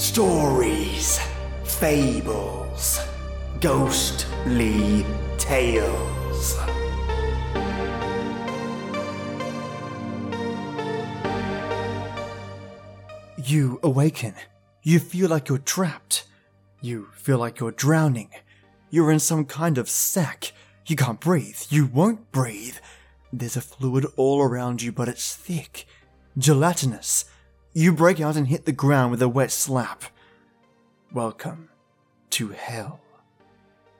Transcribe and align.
Stories, 0.00 1.20
fables, 1.62 3.00
ghostly 3.60 5.04
tales. 5.36 6.58
You 13.36 13.78
awaken. 13.82 14.34
You 14.82 15.00
feel 15.00 15.28
like 15.28 15.50
you're 15.50 15.58
trapped. 15.58 16.24
You 16.80 17.08
feel 17.12 17.36
like 17.36 17.60
you're 17.60 17.70
drowning. 17.70 18.30
You're 18.88 19.12
in 19.12 19.20
some 19.20 19.44
kind 19.44 19.76
of 19.76 19.90
sack. 19.90 20.52
You 20.86 20.96
can't 20.96 21.20
breathe. 21.20 21.60
You 21.68 21.84
won't 21.84 22.32
breathe. 22.32 22.78
There's 23.34 23.56
a 23.56 23.60
fluid 23.60 24.06
all 24.16 24.40
around 24.40 24.80
you, 24.80 24.92
but 24.92 25.08
it's 25.08 25.36
thick, 25.36 25.86
gelatinous. 26.38 27.26
You 27.72 27.92
break 27.92 28.20
out 28.20 28.34
and 28.34 28.48
hit 28.48 28.64
the 28.64 28.72
ground 28.72 29.12
with 29.12 29.22
a 29.22 29.28
wet 29.28 29.52
slap. 29.52 30.02
Welcome 31.12 31.68
to 32.30 32.48
hell. 32.48 32.98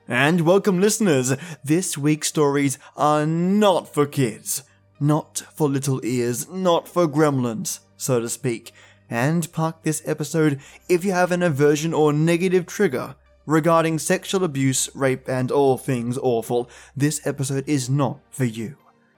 And 0.09 0.41
welcome, 0.41 0.81
listeners. 0.81 1.33
This 1.63 1.97
week's 1.97 2.27
stories 2.27 2.77
are 2.97 3.25
not 3.25 3.87
for 3.87 4.05
kids, 4.05 4.63
not 4.99 5.43
for 5.53 5.69
little 5.69 6.03
ears, 6.03 6.49
not 6.49 6.85
for 6.85 7.07
gremlins, 7.07 7.79
so 7.95 8.19
to 8.19 8.27
speak. 8.27 8.73
And 9.09 9.49
park 9.53 9.83
this 9.83 10.01
episode 10.05 10.59
if 10.89 11.05
you 11.05 11.13
have 11.13 11.31
an 11.31 11.41
aversion 11.41 11.93
or 11.93 12.11
negative 12.11 12.65
trigger 12.65 13.15
regarding 13.45 13.99
sexual 13.99 14.43
abuse, 14.43 14.89
rape, 14.93 15.29
and 15.29 15.49
all 15.49 15.77
things 15.77 16.17
awful. 16.17 16.69
This 16.93 17.25
episode 17.25 17.63
is 17.69 17.89
not 17.89 18.19
for 18.31 18.43
you. 18.43 18.75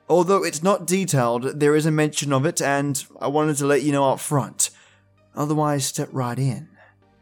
Although 0.10 0.44
it's 0.44 0.62
not 0.62 0.86
detailed, 0.86 1.60
there 1.60 1.76
is 1.76 1.86
a 1.86 1.92
mention 1.92 2.34
of 2.34 2.46
it, 2.46 2.62
and 2.62 3.04
I 3.22 3.28
wanted 3.28 3.58
to 3.58 3.66
let 3.66 3.84
you 3.84 3.92
know 3.92 4.10
up 4.10 4.20
front. 4.20 4.70
Otherwise, 5.36 5.86
step 5.86 6.10
right 6.12 6.38
in. 6.38 6.70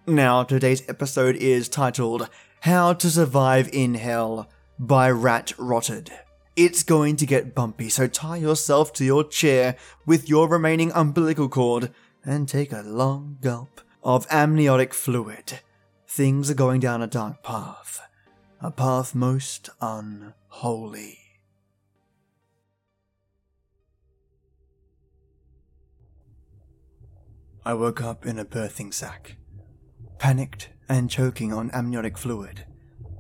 Now, 0.08 0.44
today's 0.44 0.88
episode 0.90 1.36
is 1.36 1.70
titled 1.70 2.28
How 2.62 2.94
to 2.94 3.10
Survive 3.10 3.70
in 3.72 3.94
Hell 3.94 4.50
by 4.80 5.12
Ratrotted. 5.12 6.10
It's 6.56 6.82
going 6.84 7.16
to 7.18 7.26
get 7.26 7.56
bumpy, 7.56 7.88
so 7.88 8.08
tie 8.08 8.38
yourself 8.38 8.92
to 8.94 9.06
your 9.06 9.24
chair 9.24 9.78
with 10.06 10.28
your 10.28 10.50
remaining 10.50 10.92
umbilical 10.94 11.48
cord 11.48 11.92
and 12.26 12.50
take 12.50 12.74
a 12.74 12.82
long 12.82 13.38
gulp 13.42 13.82
of 14.04 14.28
amniotic 14.30 14.94
fluid. 14.94 15.60
Things 16.08 16.50
are 16.50 16.56
going 16.56 16.82
down 16.82 17.02
a 17.02 17.08
dark 17.08 17.44
path, 17.44 18.02
a 18.60 18.72
path 18.72 19.16
most 19.16 19.70
unholy. 19.80 21.21
I 27.64 27.76
woke 27.76 28.02
up 28.02 28.26
in 28.26 28.40
a 28.40 28.46
birthing 28.46 28.92
sack, 28.92 29.36
panicked 30.18 30.70
and 30.90 31.12
choking 31.12 31.54
on 31.54 31.70
amniotic 31.72 32.18
fluid. 32.18 32.66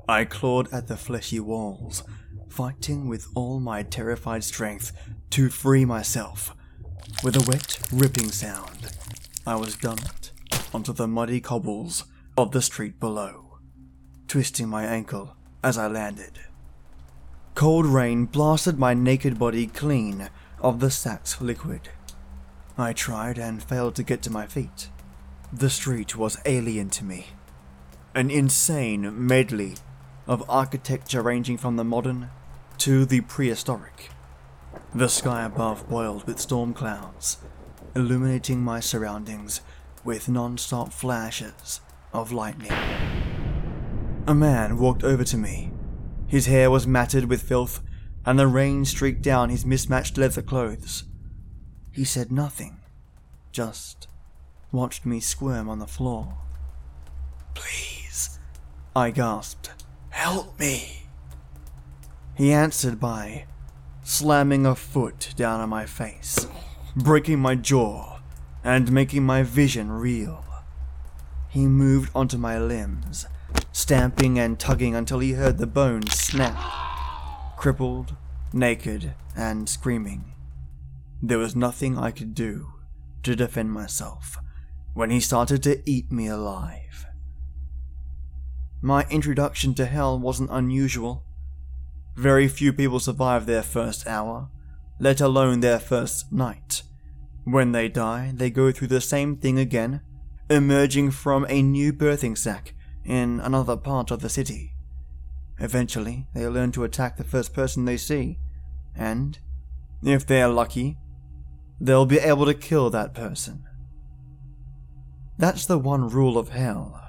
I 0.09 0.25
clawed 0.25 0.67
at 0.73 0.87
the 0.87 0.97
fleshy 0.97 1.39
walls, 1.39 2.01
fighting 2.49 3.07
with 3.07 3.27
all 3.35 3.59
my 3.59 3.83
terrified 3.83 4.43
strength 4.43 4.93
to 5.29 5.51
free 5.51 5.85
myself. 5.85 6.55
With 7.23 7.35
a 7.35 7.47
wet, 7.47 7.77
ripping 7.91 8.31
sound, 8.31 8.97
I 9.45 9.57
was 9.57 9.77
dumped 9.77 10.31
onto 10.73 10.91
the 10.91 11.07
muddy 11.07 11.39
cobbles 11.39 12.05
of 12.35 12.49
the 12.49 12.63
street 12.63 12.99
below, 12.99 13.59
twisting 14.27 14.67
my 14.67 14.85
ankle 14.85 15.35
as 15.63 15.77
I 15.77 15.85
landed. 15.85 16.39
Cold 17.53 17.85
rain 17.85 18.25
blasted 18.25 18.79
my 18.79 18.95
naked 18.95 19.37
body 19.37 19.67
clean 19.67 20.31
of 20.59 20.79
the 20.79 20.89
sack's 20.89 21.39
liquid. 21.41 21.89
I 22.77 22.93
tried 22.93 23.37
and 23.37 23.61
failed 23.61 23.95
to 23.95 24.03
get 24.03 24.21
to 24.23 24.31
my 24.31 24.47
feet. 24.47 24.89
The 25.51 25.69
street 25.69 26.15
was 26.15 26.37
alien 26.45 26.89
to 26.91 27.03
me. 27.03 27.27
An 28.15 28.31
insane 28.31 29.27
medley 29.27 29.75
of 30.27 30.49
architecture 30.49 31.21
ranging 31.21 31.57
from 31.57 31.75
the 31.75 31.83
modern 31.83 32.29
to 32.79 33.05
the 33.05 33.21
prehistoric. 33.21 34.09
The 34.95 35.09
sky 35.09 35.43
above 35.43 35.89
boiled 35.89 36.25
with 36.25 36.39
storm 36.39 36.73
clouds, 36.73 37.37
illuminating 37.95 38.61
my 38.61 38.79
surroundings 38.79 39.61
with 40.03 40.29
non 40.29 40.57
stop 40.57 40.93
flashes 40.93 41.81
of 42.13 42.31
lightning. 42.31 42.71
A 44.27 44.33
man 44.33 44.77
walked 44.77 45.03
over 45.03 45.23
to 45.25 45.37
me. 45.37 45.71
His 46.27 46.45
hair 46.45 46.71
was 46.71 46.87
matted 46.87 47.25
with 47.25 47.41
filth, 47.41 47.81
and 48.25 48.39
the 48.39 48.47
rain 48.47 48.85
streaked 48.85 49.21
down 49.21 49.49
his 49.49 49.65
mismatched 49.65 50.17
leather 50.17 50.41
clothes. 50.41 51.03
He 51.91 52.05
said 52.05 52.31
nothing, 52.31 52.77
just 53.51 54.07
watched 54.71 55.05
me 55.05 55.19
squirm 55.19 55.67
on 55.67 55.79
the 55.79 55.87
floor. 55.87 56.37
Please, 57.53 58.39
I 58.95 59.11
gasped, 59.11 59.71
help 60.09 60.57
me. 60.57 61.03
He 62.35 62.53
answered 62.53 62.99
by 62.99 63.45
slamming 64.03 64.65
a 64.65 64.73
foot 64.73 65.33
down 65.35 65.59
on 65.59 65.67
my 65.69 65.85
face, 65.85 66.47
breaking 66.95 67.39
my 67.39 67.55
jaw, 67.55 68.19
and 68.63 68.91
making 68.91 69.23
my 69.25 69.43
vision 69.43 69.91
reel. 69.91 70.45
He 71.49 71.65
moved 71.65 72.09
onto 72.15 72.37
my 72.37 72.57
limbs, 72.57 73.27
stamping 73.73 74.39
and 74.39 74.57
tugging 74.57 74.95
until 74.95 75.19
he 75.19 75.33
heard 75.33 75.57
the 75.57 75.67
bones 75.67 76.13
snap. 76.13 76.57
Crippled, 77.57 78.15
naked, 78.53 79.13
and 79.35 79.67
screaming. 79.67 80.33
There 81.21 81.37
was 81.37 81.55
nothing 81.55 81.97
I 81.97 82.11
could 82.11 82.33
do 82.33 82.73
to 83.23 83.35
defend 83.35 83.71
myself 83.71 84.37
when 84.93 85.11
he 85.11 85.19
started 85.19 85.61
to 85.63 85.81
eat 85.89 86.11
me 86.11 86.27
alive. 86.27 87.05
My 88.81 89.05
introduction 89.09 89.75
to 89.75 89.85
hell 89.85 90.17
wasn't 90.17 90.49
unusual. 90.51 91.23
Very 92.15 92.47
few 92.47 92.73
people 92.73 92.99
survive 92.99 93.45
their 93.45 93.61
first 93.61 94.07
hour, 94.07 94.49
let 94.99 95.21
alone 95.21 95.59
their 95.59 95.79
first 95.79 96.31
night. 96.31 96.83
When 97.43 97.71
they 97.71 97.87
die, 97.87 98.31
they 98.33 98.49
go 98.49 98.71
through 98.71 98.87
the 98.87 99.01
same 99.01 99.37
thing 99.37 99.59
again 99.59 100.01
emerging 100.49 101.11
from 101.11 101.45
a 101.47 101.61
new 101.61 101.93
birthing 101.93 102.37
sack 102.37 102.73
in 103.05 103.39
another 103.39 103.77
part 103.77 104.11
of 104.11 104.19
the 104.19 104.29
city. 104.29 104.73
Eventually, 105.59 106.27
they 106.33 106.45
learn 106.47 106.71
to 106.73 106.83
attack 106.83 107.15
the 107.15 107.23
first 107.23 107.53
person 107.53 107.85
they 107.85 107.95
see, 107.95 108.37
and, 108.95 109.39
if 110.03 110.25
they 110.25 110.41
are 110.41 110.49
lucky, 110.49 110.97
they'll 111.81 112.05
be 112.05 112.19
able 112.19 112.45
to 112.45 112.53
kill 112.53 112.89
that 112.91 113.13
person. 113.13 113.63
That's 115.37 115.65
the 115.65 115.79
one 115.79 116.07
rule 116.07 116.37
of 116.37 116.49
hell 116.49 117.01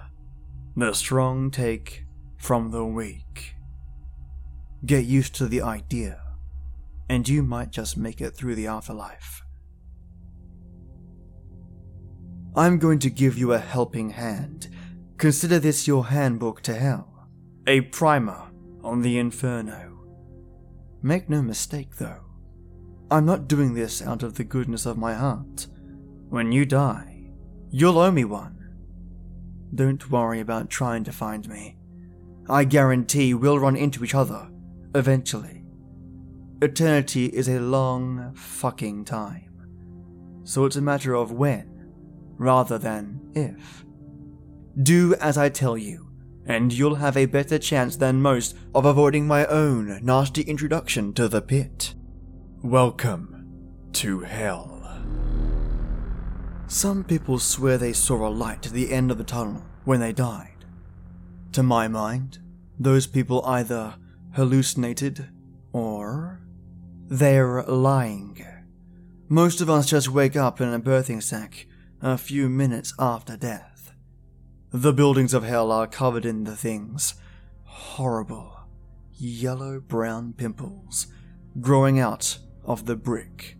the 0.75 0.94
strong 0.94 1.50
take 1.50 2.06
from 2.38 2.71
the 2.71 2.84
weak. 2.84 3.55
Get 4.87 5.05
used 5.05 5.34
to 5.34 5.47
the 5.47 5.61
idea, 5.61 6.21
and 7.09 7.28
you 7.28 7.43
might 7.43 7.71
just 7.71 7.97
make 7.97 8.21
it 8.22 8.31
through 8.34 8.55
the 8.55 8.66
afterlife. 8.66 9.43
I'm 12.56 12.78
going 12.78 12.99
to 13.00 13.11
give 13.11 13.37
you 13.37 13.53
a 13.53 13.59
helping 13.59 14.11
hand. 14.11 14.69
Consider 15.19 15.59
this 15.59 15.87
your 15.87 16.06
handbook 16.06 16.62
to 16.62 16.75
hell, 16.75 17.28
a 17.66 17.82
primer 17.82 18.50
on 18.82 19.03
the 19.03 19.19
inferno. 19.19 20.00
Make 21.03 21.28
no 21.28 21.43
mistake, 21.43 21.97
though, 21.97 22.22
I'm 23.12 23.27
not 23.27 23.47
doing 23.47 23.75
this 23.75 24.00
out 24.00 24.23
of 24.23 24.37
the 24.37 24.45
goodness 24.45 24.87
of 24.87 24.97
my 24.97 25.12
heart. 25.12 25.67
When 26.31 26.50
you 26.50 26.65
die, 26.65 27.31
you'll 27.71 27.99
owe 27.99 28.11
me 28.11 28.25
one. 28.25 28.56
Don't 29.75 30.11
worry 30.11 30.41
about 30.41 30.71
trying 30.71 31.05
to 31.05 31.12
find 31.12 31.47
me. 31.47 31.77
I 32.49 32.65
guarantee 32.65 33.34
we'll 33.34 33.59
run 33.59 33.77
into 33.77 34.03
each 34.03 34.15
other, 34.15 34.49
eventually. 34.95 35.62
Eternity 36.62 37.27
is 37.27 37.50
a 37.50 37.61
long 37.61 38.33
fucking 38.34 39.05
time. 39.05 40.41
So 40.44 40.65
it's 40.65 40.77
a 40.77 40.81
matter 40.81 41.12
of 41.12 41.33
when 41.33 41.93
rather 42.39 42.79
than 42.79 43.31
if. 43.35 43.85
Do 44.82 45.14
as 45.17 45.37
I 45.37 45.50
tell 45.50 45.76
you, 45.76 46.09
and 46.47 46.73
you'll 46.73 46.94
have 46.94 47.19
a 47.19 47.26
better 47.26 47.59
chance 47.59 47.94
than 47.97 48.23
most 48.23 48.56
of 48.75 48.87
avoiding 48.87 49.26
my 49.26 49.44
own 49.44 50.00
nasty 50.03 50.41
introduction 50.41 51.12
to 51.12 51.29
the 51.29 51.43
pit. 51.43 51.93
Welcome 52.62 53.88
to 53.94 54.20
hell. 54.20 55.03
Some 56.69 57.03
people 57.03 57.41
swear 57.41 57.76
they 57.76 57.93
saw 57.93 58.25
a 58.25 58.31
light 58.31 58.69
at 58.69 58.73
the 58.73 58.93
end 58.93 59.11
of 59.11 59.19
the 59.19 59.25
tunnel 59.25 59.64
when 59.85 59.99
they 59.99 60.12
died. 60.12 60.64
To 61.55 61.64
my 61.64 61.88
mind, 61.88 62.38
those 62.79 63.09
people 63.09 63.44
either 63.47 63.97
hallucinated 64.35 65.29
or 65.73 66.41
they're 67.09 67.64
lying. 67.64 68.47
Most 69.29 69.61
of 69.61 69.69
us 69.69 69.91
just 69.91 70.11
wake 70.11 70.37
up 70.37 70.61
in 70.61 70.73
a 70.73 70.79
birthing 70.79 71.20
sack 71.20 71.67
a 72.00 72.17
few 72.17 72.49
minutes 72.49 72.94
after 72.97 73.37
death. 73.37 73.93
The 74.70 74.93
buildings 74.93 75.35
of 75.35 75.43
hell 75.43 75.73
are 75.73 75.88
covered 75.88 76.25
in 76.25 76.44
the 76.44 76.56
things 76.56 77.14
horrible 77.64 78.56
yellow 79.14 79.81
brown 79.81 80.32
pimples 80.32 81.09
growing 81.61 81.99
out 81.99 82.38
of 82.64 82.87
the 82.87 82.97
brick. 82.97 83.56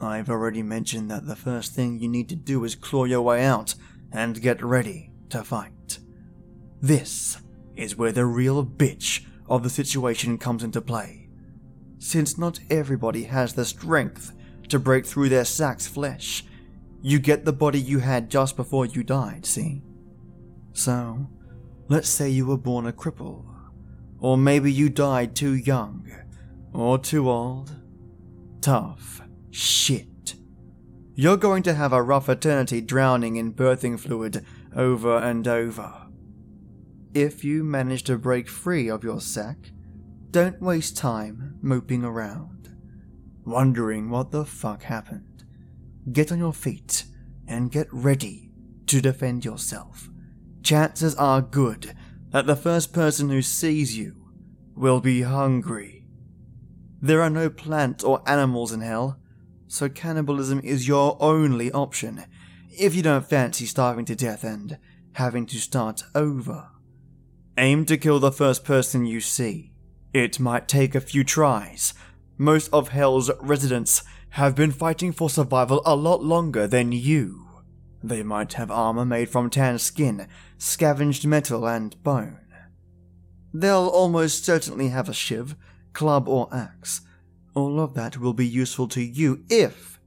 I've 0.00 0.30
already 0.30 0.62
mentioned 0.62 1.10
that 1.10 1.26
the 1.26 1.36
first 1.36 1.74
thing 1.74 2.00
you 2.00 2.08
need 2.08 2.28
to 2.30 2.36
do 2.36 2.64
is 2.64 2.74
claw 2.74 3.04
your 3.04 3.22
way 3.22 3.44
out, 3.44 3.74
and 4.12 4.40
get 4.40 4.62
ready 4.62 5.12
to 5.28 5.44
fight. 5.44 5.98
This 6.80 7.38
is 7.76 7.96
where 7.96 8.12
the 8.12 8.26
real 8.26 8.64
bitch 8.64 9.24
of 9.48 9.62
the 9.62 9.70
situation 9.70 10.38
comes 10.38 10.64
into 10.64 10.80
play. 10.80 11.28
Since 11.98 12.38
not 12.38 12.60
everybody 12.70 13.24
has 13.24 13.52
the 13.52 13.64
strength 13.64 14.32
to 14.68 14.78
break 14.78 15.04
through 15.04 15.28
their 15.28 15.44
sack's 15.44 15.86
flesh, 15.86 16.44
you 17.02 17.18
get 17.18 17.44
the 17.44 17.52
body 17.52 17.80
you 17.80 17.98
had 17.98 18.30
just 18.30 18.56
before 18.56 18.86
you 18.86 19.02
died, 19.02 19.44
see? 19.46 19.82
So, 20.72 21.28
let's 21.88 22.08
say 22.08 22.30
you 22.30 22.46
were 22.46 22.56
born 22.56 22.86
a 22.86 22.92
cripple, 22.92 23.44
or 24.18 24.36
maybe 24.36 24.72
you 24.72 24.88
died 24.88 25.34
too 25.34 25.54
young, 25.54 26.10
or 26.72 26.98
too 26.98 27.28
old. 27.28 27.72
Tough 28.60 29.22
shit. 29.50 30.34
You're 31.14 31.36
going 31.36 31.62
to 31.64 31.74
have 31.74 31.92
a 31.92 32.02
rough 32.02 32.28
eternity 32.28 32.80
drowning 32.80 33.36
in 33.36 33.52
birthing 33.52 33.98
fluid 33.98 34.44
over 34.74 35.18
and 35.18 35.46
over. 35.46 36.06
If 37.12 37.44
you 37.44 37.64
manage 37.64 38.04
to 38.04 38.16
break 38.16 38.48
free 38.48 38.88
of 38.88 39.02
your 39.02 39.20
sack, 39.20 39.72
don't 40.30 40.62
waste 40.62 40.96
time 40.96 41.58
moping 41.60 42.04
around, 42.04 42.68
wondering 43.44 44.10
what 44.10 44.30
the 44.30 44.44
fuck 44.44 44.84
happened. 44.84 45.44
Get 46.12 46.30
on 46.30 46.38
your 46.38 46.52
feet 46.52 47.04
and 47.48 47.72
get 47.72 47.88
ready 47.92 48.50
to 48.86 49.00
defend 49.00 49.44
yourself. 49.44 50.08
Chances 50.62 51.14
are 51.16 51.42
good 51.42 51.94
that 52.30 52.46
the 52.46 52.56
first 52.56 52.92
person 52.92 53.28
who 53.28 53.42
sees 53.42 53.98
you 53.98 54.14
will 54.76 55.00
be 55.00 55.22
hungry. 55.22 55.99
There 57.02 57.22
are 57.22 57.30
no 57.30 57.48
plants 57.48 58.04
or 58.04 58.22
animals 58.26 58.72
in 58.72 58.80
hell, 58.82 59.18
so 59.68 59.88
cannibalism 59.88 60.60
is 60.62 60.88
your 60.88 61.16
only 61.20 61.72
option 61.72 62.24
if 62.70 62.94
you 62.94 63.02
don't 63.02 63.26
fancy 63.26 63.66
starving 63.66 64.04
to 64.06 64.14
death 64.14 64.44
and 64.44 64.78
having 65.12 65.46
to 65.46 65.58
start 65.58 66.02
over. 66.14 66.68
Aim 67.56 67.84
to 67.86 67.96
kill 67.96 68.20
the 68.20 68.32
first 68.32 68.64
person 68.64 69.06
you 69.06 69.20
see. 69.20 69.72
It 70.12 70.40
might 70.40 70.68
take 70.68 70.94
a 70.94 71.00
few 71.00 71.24
tries. 71.24 71.94
Most 72.36 72.68
of 72.72 72.88
Hell's 72.88 73.30
residents 73.40 74.02
have 74.30 74.54
been 74.54 74.72
fighting 74.72 75.12
for 75.12 75.28
survival 75.28 75.82
a 75.84 75.96
lot 75.96 76.22
longer 76.22 76.66
than 76.66 76.92
you. 76.92 77.46
They 78.02 78.22
might 78.22 78.54
have 78.54 78.70
armor 78.70 79.04
made 79.04 79.28
from 79.28 79.50
tanned 79.50 79.80
skin, 79.80 80.26
scavenged 80.58 81.26
metal, 81.26 81.68
and 81.68 82.02
bone. 82.02 82.38
They'll 83.52 83.88
almost 83.88 84.44
certainly 84.44 84.88
have 84.88 85.08
a 85.08 85.14
shiv, 85.14 85.56
club, 85.92 86.28
or 86.28 86.48
axe. 86.54 87.02
All 87.54 87.80
of 87.80 87.94
that 87.94 88.18
will 88.18 88.32
be 88.32 88.46
useful 88.46 88.88
to 88.88 89.02
you 89.02 89.44
if 89.48 89.98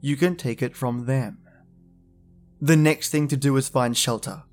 you 0.00 0.16
can 0.16 0.36
take 0.36 0.62
it 0.62 0.76
from 0.76 1.06
them. 1.06 1.38
The 2.60 2.76
next 2.76 3.10
thing 3.10 3.28
to 3.28 3.36
do 3.36 3.56
is 3.56 3.68
find 3.68 3.96
shelter. 3.96 4.44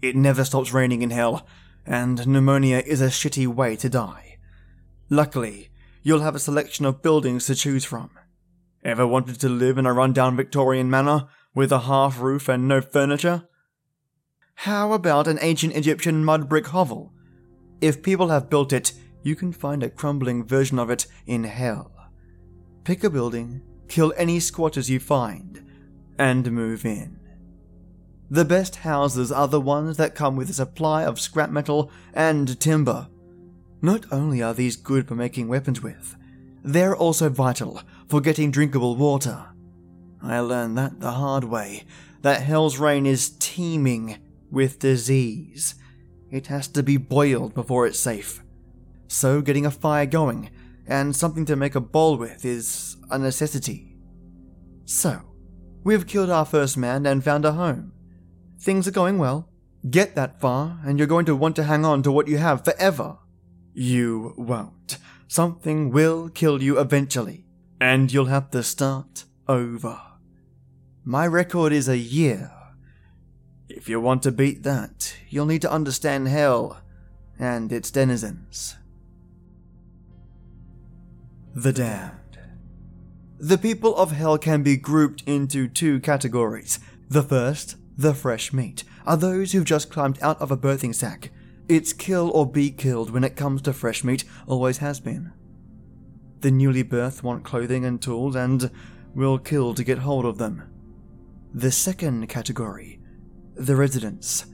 It 0.00 0.16
never 0.16 0.44
stops 0.44 0.72
raining 0.72 1.02
in 1.02 1.10
hell, 1.10 1.46
and 1.86 2.26
pneumonia 2.26 2.82
is 2.86 3.00
a 3.00 3.08
shitty 3.08 3.46
way 3.46 3.76
to 3.76 3.88
die. 3.88 4.38
Luckily, 5.10 5.70
you'll 6.02 6.20
have 6.20 6.34
a 6.34 6.38
selection 6.38 6.86
of 6.86 7.02
buildings 7.02 7.46
to 7.46 7.54
choose 7.54 7.84
from. 7.84 8.10
Ever 8.82 9.06
wanted 9.06 9.40
to 9.40 9.48
live 9.48 9.78
in 9.78 9.86
a 9.86 9.92
rundown 9.92 10.36
Victorian 10.36 10.90
manor 10.90 11.26
with 11.54 11.72
a 11.72 11.80
half 11.80 12.20
roof 12.20 12.48
and 12.48 12.68
no 12.68 12.80
furniture? 12.80 13.48
How 14.56 14.92
about 14.92 15.26
an 15.26 15.38
ancient 15.40 15.74
Egyptian 15.74 16.24
mud 16.24 16.48
brick 16.48 16.68
hovel? 16.68 17.12
If 17.80 18.02
people 18.02 18.28
have 18.28 18.50
built 18.50 18.72
it, 18.72 18.92
you 19.24 19.34
can 19.34 19.52
find 19.52 19.82
a 19.82 19.90
crumbling 19.90 20.44
version 20.44 20.78
of 20.78 20.90
it 20.90 21.06
in 21.26 21.42
hell. 21.42 21.90
Pick 22.84 23.02
a 23.02 23.10
building, 23.10 23.62
kill 23.88 24.12
any 24.16 24.38
squatters 24.38 24.88
you 24.88 25.00
find, 25.00 25.64
and 26.18 26.52
move 26.52 26.84
in. 26.84 27.18
The 28.30 28.44
best 28.44 28.76
houses 28.76 29.32
are 29.32 29.48
the 29.48 29.60
ones 29.60 29.96
that 29.96 30.14
come 30.14 30.36
with 30.36 30.50
a 30.50 30.54
supply 30.54 31.04
of 31.04 31.20
scrap 31.20 31.50
metal 31.50 31.90
and 32.12 32.60
timber. 32.60 33.08
Not 33.80 34.04
only 34.12 34.42
are 34.42 34.54
these 34.54 34.76
good 34.76 35.08
for 35.08 35.14
making 35.14 35.48
weapons 35.48 35.82
with, 35.82 36.16
they're 36.62 36.96
also 36.96 37.28
vital 37.28 37.80
for 38.08 38.20
getting 38.20 38.50
drinkable 38.50 38.96
water. 38.96 39.46
I 40.22 40.40
learned 40.40 40.78
that 40.78 41.00
the 41.00 41.12
hard 41.12 41.44
way, 41.44 41.84
that 42.22 42.42
Hell's 42.42 42.78
Rain 42.78 43.06
is 43.06 43.30
teeming 43.38 44.18
with 44.50 44.78
disease. 44.78 45.74
It 46.30 46.46
has 46.48 46.68
to 46.68 46.82
be 46.82 46.96
boiled 46.96 47.54
before 47.54 47.86
it's 47.86 47.98
safe. 47.98 48.43
So 49.08 49.40
getting 49.40 49.66
a 49.66 49.70
fire 49.70 50.06
going 50.06 50.50
and 50.86 51.14
something 51.14 51.44
to 51.46 51.56
make 51.56 51.74
a 51.74 51.80
bowl 51.80 52.16
with 52.16 52.44
is 52.44 52.96
a 53.10 53.18
necessity. 53.18 53.96
So, 54.84 55.20
we've 55.82 56.06
killed 56.06 56.30
our 56.30 56.44
first 56.44 56.76
man 56.76 57.06
and 57.06 57.24
found 57.24 57.44
a 57.44 57.52
home. 57.52 57.92
Things 58.60 58.86
are 58.86 58.92
going 58.92 59.18
well. 59.18 59.48
Get 59.88 60.14
that 60.14 60.40
far, 60.40 60.80
and 60.84 60.98
you're 60.98 61.08
going 61.08 61.26
to 61.26 61.36
want 61.36 61.56
to 61.56 61.64
hang 61.64 61.84
on 61.84 62.02
to 62.02 62.12
what 62.12 62.28
you 62.28 62.38
have 62.38 62.64
forever. 62.64 63.18
You 63.72 64.34
won't. 64.36 64.98
Something 65.26 65.90
will 65.90 66.28
kill 66.28 66.62
you 66.62 66.78
eventually, 66.78 67.44
and 67.80 68.12
you'll 68.12 68.26
have 68.26 68.50
to 68.52 68.62
start 68.62 69.24
over. 69.48 70.00
My 71.04 71.26
record 71.26 71.72
is 71.72 71.88
a 71.88 71.98
year. 71.98 72.50
If 73.68 73.88
you 73.88 74.00
want 74.00 74.22
to 74.22 74.32
beat 74.32 74.62
that, 74.62 75.14
you'll 75.28 75.46
need 75.46 75.62
to 75.62 75.72
understand 75.72 76.28
hell 76.28 76.80
and 77.38 77.72
its 77.72 77.90
denizens. 77.90 78.76
The 81.56 81.72
Damned. 81.72 82.40
The 83.38 83.58
people 83.58 83.94
of 83.94 84.10
hell 84.10 84.38
can 84.38 84.64
be 84.64 84.76
grouped 84.76 85.22
into 85.24 85.68
two 85.68 86.00
categories. 86.00 86.80
The 87.08 87.22
first 87.22 87.76
the 87.96 88.12
fresh 88.12 88.52
meat 88.52 88.82
are 89.06 89.16
those 89.16 89.52
who've 89.52 89.64
just 89.64 89.88
climbed 89.88 90.18
out 90.20 90.40
of 90.40 90.50
a 90.50 90.56
birthing 90.56 90.92
sack. 90.92 91.30
It's 91.68 91.92
kill 91.92 92.28
or 92.32 92.44
be 92.44 92.72
killed 92.72 93.10
when 93.10 93.22
it 93.22 93.36
comes 93.36 93.62
to 93.62 93.72
fresh 93.72 94.02
meat, 94.02 94.24
always 94.48 94.78
has 94.78 94.98
been. 94.98 95.32
The 96.40 96.50
newly 96.50 96.82
birthed 96.82 97.22
want 97.22 97.44
clothing 97.44 97.84
and 97.84 98.02
tools 98.02 98.34
and 98.34 98.68
will 99.14 99.38
kill 99.38 99.74
to 99.74 99.84
get 99.84 99.98
hold 99.98 100.24
of 100.24 100.38
them. 100.38 100.64
The 101.52 101.70
second 101.70 102.28
category, 102.28 102.98
the 103.54 103.76
residents, 103.76 104.46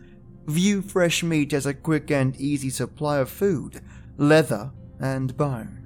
view 0.46 0.82
fresh 0.82 1.22
meat 1.22 1.54
as 1.54 1.64
a 1.64 1.72
quick 1.72 2.10
and 2.10 2.36
easy 2.36 2.68
supply 2.68 3.20
of 3.20 3.30
food, 3.30 3.80
leather, 4.18 4.70
and 5.00 5.34
bone. 5.34 5.79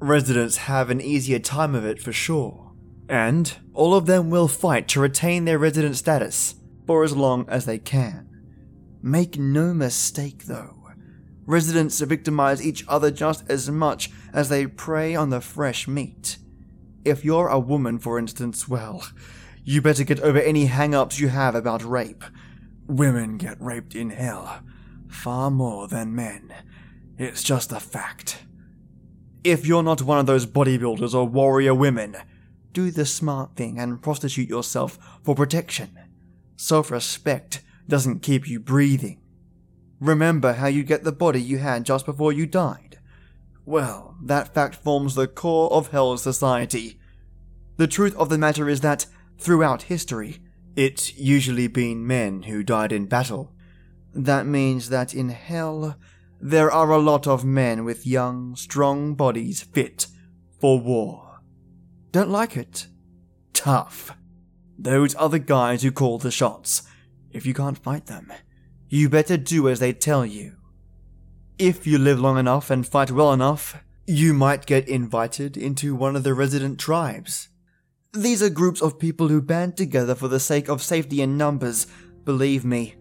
Residents 0.00 0.58
have 0.58 0.90
an 0.90 1.00
easier 1.00 1.40
time 1.40 1.74
of 1.74 1.84
it 1.84 2.00
for 2.00 2.12
sure, 2.12 2.72
and 3.08 3.56
all 3.74 3.94
of 3.94 4.06
them 4.06 4.30
will 4.30 4.46
fight 4.46 4.86
to 4.88 5.00
retain 5.00 5.44
their 5.44 5.58
resident 5.58 5.96
status 5.96 6.54
for 6.86 7.02
as 7.02 7.16
long 7.16 7.48
as 7.48 7.66
they 7.66 7.78
can. 7.78 8.28
Make 9.02 9.38
no 9.38 9.74
mistake 9.74 10.44
though, 10.44 10.88
residents 11.46 12.00
victimize 12.00 12.64
each 12.64 12.84
other 12.86 13.10
just 13.10 13.50
as 13.50 13.68
much 13.70 14.10
as 14.32 14.48
they 14.48 14.66
prey 14.66 15.16
on 15.16 15.30
the 15.30 15.40
fresh 15.40 15.88
meat. 15.88 16.38
If 17.04 17.24
you're 17.24 17.48
a 17.48 17.58
woman, 17.58 17.98
for 17.98 18.20
instance, 18.20 18.68
well, 18.68 19.04
you 19.64 19.82
better 19.82 20.04
get 20.04 20.20
over 20.20 20.38
any 20.38 20.66
hang 20.66 20.94
ups 20.94 21.18
you 21.18 21.28
have 21.28 21.56
about 21.56 21.82
rape. 21.82 22.22
Women 22.86 23.36
get 23.36 23.60
raped 23.60 23.96
in 23.96 24.10
hell, 24.10 24.62
far 25.08 25.50
more 25.50 25.88
than 25.88 26.14
men. 26.14 26.54
It's 27.18 27.42
just 27.42 27.72
a 27.72 27.80
fact. 27.80 28.44
If 29.48 29.64
you're 29.64 29.82
not 29.82 30.02
one 30.02 30.18
of 30.18 30.26
those 30.26 30.44
bodybuilders 30.44 31.14
or 31.14 31.26
warrior 31.26 31.74
women, 31.74 32.18
do 32.74 32.90
the 32.90 33.06
smart 33.06 33.56
thing 33.56 33.78
and 33.78 34.02
prostitute 34.02 34.46
yourself 34.46 34.98
for 35.22 35.34
protection. 35.34 35.98
Self 36.56 36.90
respect 36.90 37.62
doesn't 37.88 38.20
keep 38.20 38.46
you 38.46 38.60
breathing. 38.60 39.22
Remember 40.00 40.52
how 40.52 40.66
you 40.66 40.82
get 40.82 41.02
the 41.02 41.12
body 41.12 41.40
you 41.40 41.56
had 41.56 41.84
just 41.84 42.04
before 42.04 42.30
you 42.30 42.44
died? 42.44 42.98
Well, 43.64 44.18
that 44.22 44.52
fact 44.52 44.74
forms 44.74 45.14
the 45.14 45.26
core 45.26 45.72
of 45.72 45.92
Hell's 45.92 46.22
society. 46.22 47.00
The 47.78 47.86
truth 47.86 48.14
of 48.16 48.28
the 48.28 48.36
matter 48.36 48.68
is 48.68 48.82
that, 48.82 49.06
throughout 49.38 49.84
history, 49.84 50.40
it's 50.76 51.16
usually 51.16 51.68
been 51.68 52.06
men 52.06 52.42
who 52.42 52.62
died 52.62 52.92
in 52.92 53.06
battle. 53.06 53.54
That 54.12 54.44
means 54.44 54.90
that 54.90 55.14
in 55.14 55.30
Hell, 55.30 55.96
there 56.40 56.70
are 56.70 56.90
a 56.90 56.98
lot 56.98 57.26
of 57.26 57.44
men 57.44 57.84
with 57.84 58.06
young, 58.06 58.54
strong 58.56 59.14
bodies 59.14 59.62
fit 59.62 60.06
for 60.60 60.78
war. 60.78 61.40
Don't 62.12 62.30
like 62.30 62.56
it? 62.56 62.86
Tough. 63.52 64.16
Those 64.78 65.14
are 65.16 65.28
the 65.28 65.40
guys 65.40 65.82
who 65.82 65.90
call 65.90 66.18
the 66.18 66.30
shots. 66.30 66.82
If 67.32 67.44
you 67.44 67.54
can't 67.54 67.78
fight 67.78 68.06
them, 68.06 68.32
you 68.88 69.08
better 69.08 69.36
do 69.36 69.68
as 69.68 69.80
they 69.80 69.92
tell 69.92 70.24
you. 70.24 70.54
If 71.58 71.86
you 71.86 71.98
live 71.98 72.20
long 72.20 72.38
enough 72.38 72.70
and 72.70 72.86
fight 72.86 73.10
well 73.10 73.32
enough, 73.32 73.82
you 74.06 74.32
might 74.32 74.64
get 74.64 74.88
invited 74.88 75.56
into 75.56 75.94
one 75.94 76.16
of 76.16 76.22
the 76.22 76.34
resident 76.34 76.78
tribes. 76.78 77.48
These 78.14 78.42
are 78.42 78.48
groups 78.48 78.80
of 78.80 78.98
people 78.98 79.28
who 79.28 79.42
band 79.42 79.76
together 79.76 80.14
for 80.14 80.28
the 80.28 80.40
sake 80.40 80.68
of 80.68 80.82
safety 80.82 81.20
in 81.20 81.36
numbers. 81.36 81.86
Believe 82.24 82.64
me, 82.64 82.94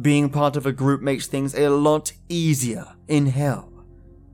being 0.00 0.30
part 0.30 0.56
of 0.56 0.66
a 0.66 0.72
group 0.72 1.02
makes 1.02 1.26
things 1.26 1.54
a 1.54 1.68
lot 1.68 2.12
easier 2.28 2.86
in 3.08 3.26
hell. 3.26 3.84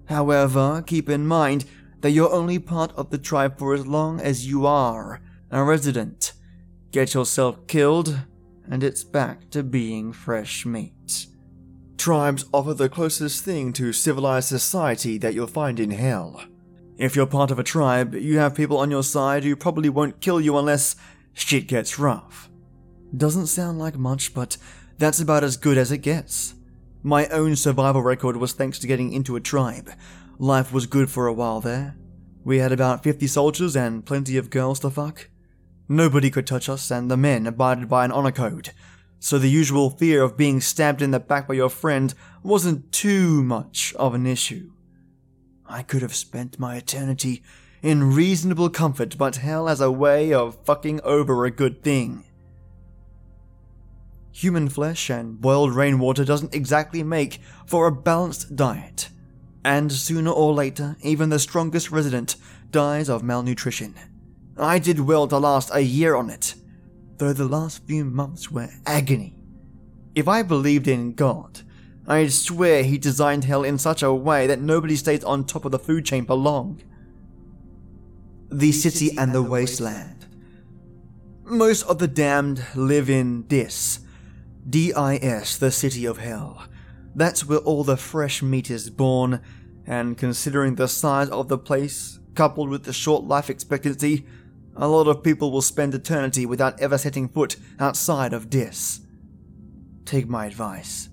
However, 0.07 0.83
keep 0.87 1.09
in 1.09 1.27
mind 1.27 1.65
that 2.01 2.11
you're 2.11 2.33
only 2.33 2.59
part 2.59 2.93
of 2.93 3.11
the 3.11 3.19
tribe 3.19 3.59
for 3.59 3.75
as 3.75 3.87
long 3.87 4.21
as 4.21 4.47
you 4.47 4.67
are 4.67 5.21
a 5.51 5.65
resident. 5.65 6.33
Get 6.93 7.15
yourself 7.15 7.67
killed, 7.67 8.21
and 8.71 8.83
it's 8.83 9.05
back 9.05 9.51
to 9.51 9.63
being 9.63 10.13
fresh 10.13 10.65
meat. 10.65 11.27
Tribes 11.97 12.45
offer 12.53 12.75
the 12.75 12.89
closest 12.89 13.45
thing 13.45 13.73
to 13.75 13.93
civilized 13.93 14.49
society 14.49 15.19
that 15.19 15.35
you'll 15.35 15.47
find 15.49 15.81
in 15.81 15.91
hell. 15.91 16.43
If 16.97 17.17
you're 17.17 17.27
part 17.27 17.51
of 17.51 17.59
a 17.59 17.65
tribe, 17.65 18.15
you 18.15 18.39
have 18.39 18.55
people 18.55 18.79
on 18.79 18.91
your 18.91 19.03
side 19.03 19.45
who 19.45 19.57
probably 19.57 19.89
won't 19.89 20.21
kill 20.21 20.41
you 20.41 20.57
unless 20.57 20.97
shit 21.33 21.67
gets 21.67 21.99
rough. 21.99 22.49
Doesn't 23.17 23.47
sound 23.47 23.79
like 23.79 23.97
much, 23.97 24.35
but 24.35 24.57
that's 24.99 25.21
about 25.21 25.45
as 25.45 25.57
good 25.57 25.79
as 25.79 25.93
it 25.93 25.99
gets. 25.99 26.55
My 27.03 27.27
own 27.29 27.57
survival 27.57 28.03
record 28.03 28.37
was 28.37 28.53
thanks 28.53 28.79
to 28.81 28.87
getting 28.87 29.13
into 29.13 29.37
a 29.37 29.41
tribe. 29.41 29.91
Life 30.39 30.73
was 30.73 30.87
good 30.87 31.11
for 31.11 31.27
a 31.27 31.33
while 31.33 31.61
there. 31.61 31.97
We 32.45 32.59
had 32.59 32.73
about 32.73 33.03
50 33.03 33.27
soldiers 33.27 33.77
and 33.77 34.05
plenty 34.05 34.37
of 34.37 34.51
girls 34.51 34.81
to 34.81 34.91
fuck. 34.91 35.29
Nobody 35.89 36.31
could 36.31 36.47
touch 36.47 36.69
us, 36.69 36.91
and 36.91 37.11
the 37.11 37.17
men 37.17 37.47
abided 37.47 37.89
by 37.89 38.05
an 38.05 38.13
honor 38.13 38.33
code, 38.33 38.71
so 39.21 39.39
the 39.39 39.49
usual 39.49 39.91
fear 39.91 40.23
of 40.23 40.37
being 40.37 40.61
stabbed 40.61 41.01
in 41.01 41.13
the 41.13 41.21
back 41.21 41.49
by 41.49 41.55
your 41.55 41.71
friend 41.71 42.15
wasn't 42.43 42.93
too 42.93 43.43
much 43.43 43.95
of 43.95 44.15
an 44.15 44.27
issue. 44.27 44.71
I 45.67 45.83
could 45.83 46.03
have 46.03 46.15
spent 46.15 46.59
my 46.59 46.77
eternity 46.77 47.43
in 47.83 48.15
reasonable 48.15 48.71
comfort, 48.71 49.17
but 49.17 49.37
hell 49.37 49.67
has 49.67 49.81
a 49.81 49.91
way 49.91 50.33
of 50.33 50.65
fucking 50.65 51.01
over 51.03 51.45
a 51.45 51.51
good 51.51 51.83
thing. 51.83 52.25
Human 54.39 54.69
flesh 54.69 55.11
and 55.11 55.41
boiled 55.41 55.75
rainwater 55.75 56.25
doesn't 56.25 56.55
exactly 56.55 57.03
make 57.03 57.41
for 57.67 57.89
a 57.89 57.93
balanced 57.93 58.55
diet, 58.55 59.09
and 59.65 59.91
sooner 59.91 60.31
or 60.31 60.55
later, 60.55 60.97
even 61.03 61.29
the 61.29 61.41
strongest 61.41 61.91
resident 61.91 62.37
dies 62.71 63.09
of 63.09 63.25
malnutrition. 63.25 63.97
I 64.57 64.79
did 64.79 65.01
well 65.01 65.27
to 65.27 65.39
last 65.39 65.75
a 65.75 65.81
year 65.81 66.15
on 66.15 66.31
it, 66.31 66.55
though 67.17 67.33
the 67.33 67.49
last 67.49 67.85
few 67.89 68.05
months 68.05 68.49
were 68.49 68.69
agony. 68.87 69.35
If 70.15 70.29
I 70.29 70.45
believed 70.45 70.87
in 70.87 71.15
God, 71.15 71.63
I'd 72.07 72.33
swear 72.33 72.85
he 72.85 72.97
designed 72.97 73.43
hell 73.43 73.65
in 73.65 73.77
such 73.77 74.05
a 74.05 74.15
way 74.15 74.47
that 74.47 74.61
nobody 74.61 74.95
stays 74.95 75.25
on 75.25 75.47
top 75.47 75.65
of 75.65 75.73
the 75.73 75.81
food 75.81 76.05
chain 76.05 76.25
for 76.25 76.37
long. 76.37 76.81
The 78.53 78.71
city 78.71 79.19
and 79.19 79.33
the 79.33 79.43
wasteland. 79.43 80.27
Most 81.43 81.83
of 81.89 81.99
the 81.99 82.07
damned 82.07 82.65
live 82.77 83.11
in 83.11 83.43
Dis. 83.49 84.05
D-I-S, 84.69 85.57
the 85.57 85.71
city 85.71 86.05
of 86.05 86.19
hell. 86.19 86.65
That's 87.15 87.47
where 87.47 87.59
all 87.59 87.85
the 87.85 87.97
fresh 87.97 88.43
meat 88.43 88.71
is 88.71 88.91
born, 88.91 89.41
and 89.87 90.19
considering 90.19 90.75
the 90.75 90.89
size 90.89 91.31
of 91.31 91.49
the 91.49 91.57
place, 91.57 92.19
coupled 92.35 92.69
with 92.69 92.85
the 92.85 92.93
short 92.93 93.25
life 93.25 93.49
expectancy, 93.49 94.27
a 94.77 94.87
lot 94.87 95.09
of 95.09 95.23
people 95.23 95.51
will 95.51 95.63
spend 95.63 95.95
eternity 95.95 96.45
without 96.45 96.79
ever 96.81 96.99
setting 96.99 97.29
foot 97.29 97.57
outside 97.81 98.33
of 98.33 98.51
Dis. 98.51 99.01
Take 100.05 100.29
my 100.29 100.47
advice. 100.47 101.09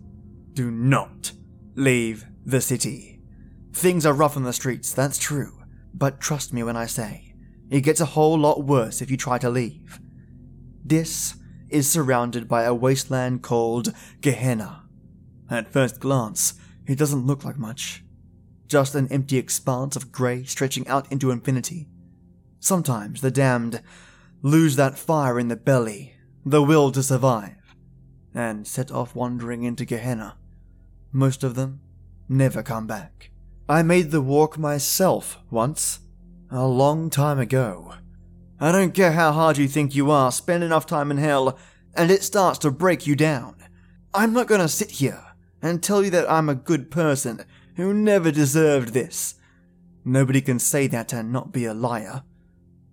Do 0.53 0.69
not 0.69 1.31
leave 1.75 2.25
the 2.45 2.61
city. 2.61 3.21
Things 3.73 4.05
are 4.05 4.13
rough 4.13 4.37
on 4.37 4.43
the 4.43 4.53
streets, 4.53 4.93
that's 4.93 5.17
true, 5.17 5.63
but 5.93 6.19
trust 6.19 6.53
me 6.53 6.63
when 6.63 6.77
I 6.77 6.85
say, 6.85 7.33
it 7.69 7.81
gets 7.81 8.01
a 8.01 8.05
whole 8.05 8.37
lot 8.37 8.63
worse 8.63 9.01
if 9.01 9.09
you 9.09 9.17
try 9.17 9.37
to 9.39 9.49
leave. 9.49 9.99
Dis 10.85 11.35
is 11.75 11.91
surrounded 11.91 12.47
by 12.47 12.63
a 12.63 12.73
wasteland 12.73 13.43
called 13.43 13.93
Gehenna. 14.21 14.83
At 15.49 15.71
first 15.71 15.99
glance, 15.99 16.53
it 16.87 16.97
doesn't 16.97 17.25
look 17.25 17.43
like 17.43 17.57
much. 17.57 18.01
Just 18.67 18.95
an 18.95 19.11
empty 19.11 19.37
expanse 19.37 19.97
of 19.97 20.11
grey 20.11 20.45
stretching 20.45 20.87
out 20.87 21.11
into 21.11 21.31
infinity. 21.31 21.89
Sometimes 22.61 23.19
the 23.19 23.29
damned 23.29 23.81
lose 24.41 24.77
that 24.77 24.97
fire 24.97 25.37
in 25.37 25.49
the 25.49 25.57
belly, 25.57 26.15
the 26.45 26.63
will 26.63 26.93
to 26.93 27.03
survive, 27.03 27.75
and 28.33 28.65
set 28.65 28.89
off 28.89 29.13
wandering 29.13 29.63
into 29.63 29.83
Gehenna. 29.83 30.37
Most 31.11 31.43
of 31.43 31.55
them 31.55 31.81
never 32.29 32.63
come 32.63 32.87
back. 32.87 33.31
I 33.67 33.83
made 33.83 34.11
the 34.11 34.21
walk 34.21 34.57
myself 34.57 35.39
once, 35.51 35.99
a 36.49 36.65
long 36.65 37.09
time 37.09 37.39
ago. 37.39 37.95
I 38.59 38.71
don't 38.71 38.93
care 38.93 39.11
how 39.11 39.33
hard 39.33 39.57
you 39.57 39.67
think 39.67 39.95
you 39.95 40.09
are, 40.11 40.31
spend 40.31 40.63
enough 40.63 40.85
time 40.85 41.11
in 41.11 41.17
hell, 41.17 41.57
and 41.93 42.09
it 42.09 42.23
starts 42.23 42.59
to 42.59 42.71
break 42.71 43.05
you 43.05 43.15
down. 43.15 43.55
I'm 44.13 44.31
not 44.31 44.47
gonna 44.47 44.69
sit 44.69 44.91
here 44.91 45.21
and 45.61 45.83
tell 45.83 46.03
you 46.03 46.09
that 46.11 46.29
I'm 46.31 46.47
a 46.47 46.55
good 46.55 46.89
person 46.89 47.43
who 47.75 47.93
never 47.93 48.31
deserved 48.31 48.93
this. 48.93 49.35
Nobody 50.05 50.39
can 50.39 50.59
say 50.59 50.87
that 50.87 51.11
and 51.11 51.33
not 51.33 51.51
be 51.51 51.65
a 51.65 51.73
liar. 51.73 52.23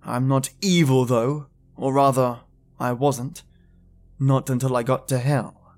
I'm 0.02 0.26
not 0.26 0.50
evil, 0.60 1.04
though, 1.04 1.46
or 1.76 1.92
rather, 1.92 2.40
I 2.80 2.92
wasn't. 2.92 3.44
Not 4.18 4.50
until 4.50 4.76
I 4.76 4.82
got 4.82 5.06
to 5.08 5.18
hell. 5.18 5.76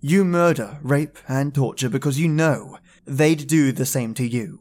You 0.00 0.24
murder, 0.24 0.78
rape, 0.82 1.16
and 1.28 1.54
torture 1.54 1.88
because 1.88 2.18
you 2.18 2.28
know 2.28 2.78
they'd 3.06 3.46
do 3.46 3.72
the 3.72 3.86
same 3.86 4.12
to 4.14 4.26
you. 4.26 4.60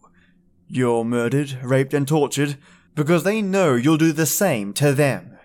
You're 0.67 1.03
murdered, 1.03 1.57
raped, 1.63 1.93
and 1.93 2.07
tortured 2.07 2.57
because 2.95 3.23
they 3.23 3.41
know 3.41 3.75
you'll 3.75 3.97
do 3.97 4.11
the 4.11 4.25
same 4.25 4.73
to 4.73 4.93
them. 4.93 5.37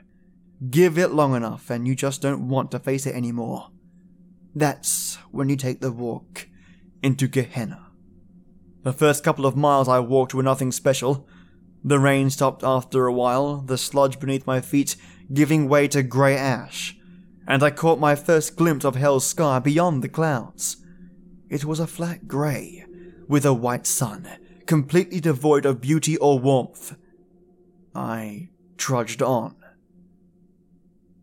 Give 0.70 0.98
it 0.98 1.12
long 1.12 1.34
enough 1.34 1.70
and 1.70 1.86
you 1.86 1.94
just 1.94 2.22
don't 2.22 2.48
want 2.48 2.70
to 2.70 2.78
face 2.78 3.06
it 3.06 3.14
anymore. 3.14 3.70
That's 4.54 5.16
when 5.30 5.48
you 5.48 5.56
take 5.56 5.80
the 5.80 5.92
walk 5.92 6.48
into 7.02 7.28
Gehenna. 7.28 7.86
The 8.82 8.92
first 8.92 9.22
couple 9.22 9.46
of 9.46 9.56
miles 9.56 9.88
I 9.88 9.98
walked 9.98 10.32
were 10.32 10.42
nothing 10.42 10.72
special. 10.72 11.26
The 11.84 11.98
rain 11.98 12.30
stopped 12.30 12.64
after 12.64 13.06
a 13.06 13.12
while, 13.12 13.58
the 13.58 13.78
sludge 13.78 14.18
beneath 14.18 14.46
my 14.46 14.60
feet 14.60 14.96
giving 15.32 15.68
way 15.68 15.88
to 15.88 16.02
grey 16.02 16.36
ash, 16.36 16.96
and 17.46 17.62
I 17.62 17.70
caught 17.70 17.98
my 17.98 18.14
first 18.14 18.56
glimpse 18.56 18.84
of 18.84 18.94
hell's 18.94 19.26
sky 19.26 19.58
beyond 19.58 20.02
the 20.02 20.08
clouds. 20.08 20.76
It 21.48 21.64
was 21.64 21.80
a 21.80 21.86
flat 21.86 22.28
grey, 22.28 22.84
with 23.28 23.44
a 23.44 23.52
white 23.52 23.86
sun, 23.86 24.28
completely 24.66 25.20
devoid 25.20 25.66
of 25.66 25.80
beauty 25.80 26.16
or 26.18 26.38
warmth. 26.38 26.96
I 27.96 28.50
trudged 28.76 29.22
on. 29.22 29.56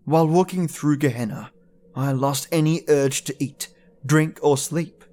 While 0.06 0.28
walking 0.28 0.68
through 0.68 0.98
Gehenna, 0.98 1.52
I 1.96 2.12
lost 2.12 2.48
any 2.52 2.82
urge 2.90 3.24
to 3.26 3.44
eat, 3.44 3.70
drink, 4.06 4.40
or 4.42 4.58
sleep. 4.58 5.06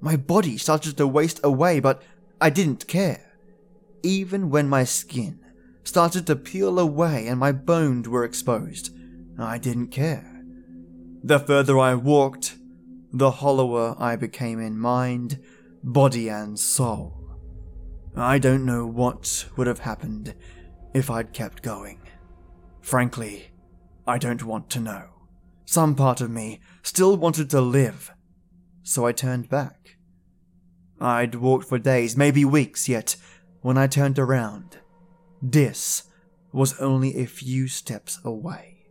My 0.00 0.16
body 0.16 0.56
started 0.56 0.96
to 0.96 1.06
waste 1.06 1.38
away, 1.44 1.78
but 1.78 2.02
I 2.40 2.50
didn't 2.50 2.88
care 2.88 3.32
even 4.02 4.50
when 4.50 4.68
my 4.68 4.84
skin 4.84 5.38
started 5.84 6.26
to 6.26 6.36
peel 6.36 6.78
away 6.78 7.26
and 7.26 7.38
my 7.38 7.52
bones 7.52 8.08
were 8.08 8.24
exposed. 8.24 8.90
I 9.38 9.58
didn't 9.58 9.88
care. 9.88 10.42
The 11.22 11.38
further 11.38 11.78
I 11.78 11.94
walked, 11.94 12.56
the 13.12 13.30
hollower 13.30 13.94
I 13.98 14.16
became 14.16 14.60
in 14.60 14.78
mind, 14.78 15.40
body, 15.82 16.28
and 16.28 16.58
soul. 16.58 17.18
I 18.16 18.38
don't 18.38 18.66
know 18.66 18.86
what 18.86 19.46
would 19.56 19.66
have 19.66 19.80
happened 19.80 20.34
if 20.94 21.10
I'd 21.10 21.32
kept 21.32 21.62
going. 21.62 22.00
Frankly, 22.80 23.50
I 24.06 24.18
don't 24.18 24.44
want 24.44 24.68
to 24.70 24.80
know. 24.80 25.08
Some 25.64 25.94
part 25.94 26.20
of 26.20 26.30
me 26.30 26.60
still 26.82 27.16
wanted 27.16 27.48
to 27.50 27.60
live, 27.60 28.12
so 28.82 29.06
I 29.06 29.12
turned 29.12 29.48
back. 29.48 29.96
I'd 31.00 31.36
walked 31.36 31.68
for 31.68 31.78
days, 31.78 32.16
maybe 32.16 32.44
weeks, 32.44 32.88
yet 32.88 33.16
when 33.60 33.78
I 33.78 33.86
turned 33.86 34.18
around, 34.18 34.78
Dis 35.48 36.04
was 36.52 36.78
only 36.80 37.16
a 37.16 37.26
few 37.26 37.68
steps 37.68 38.18
away. 38.24 38.86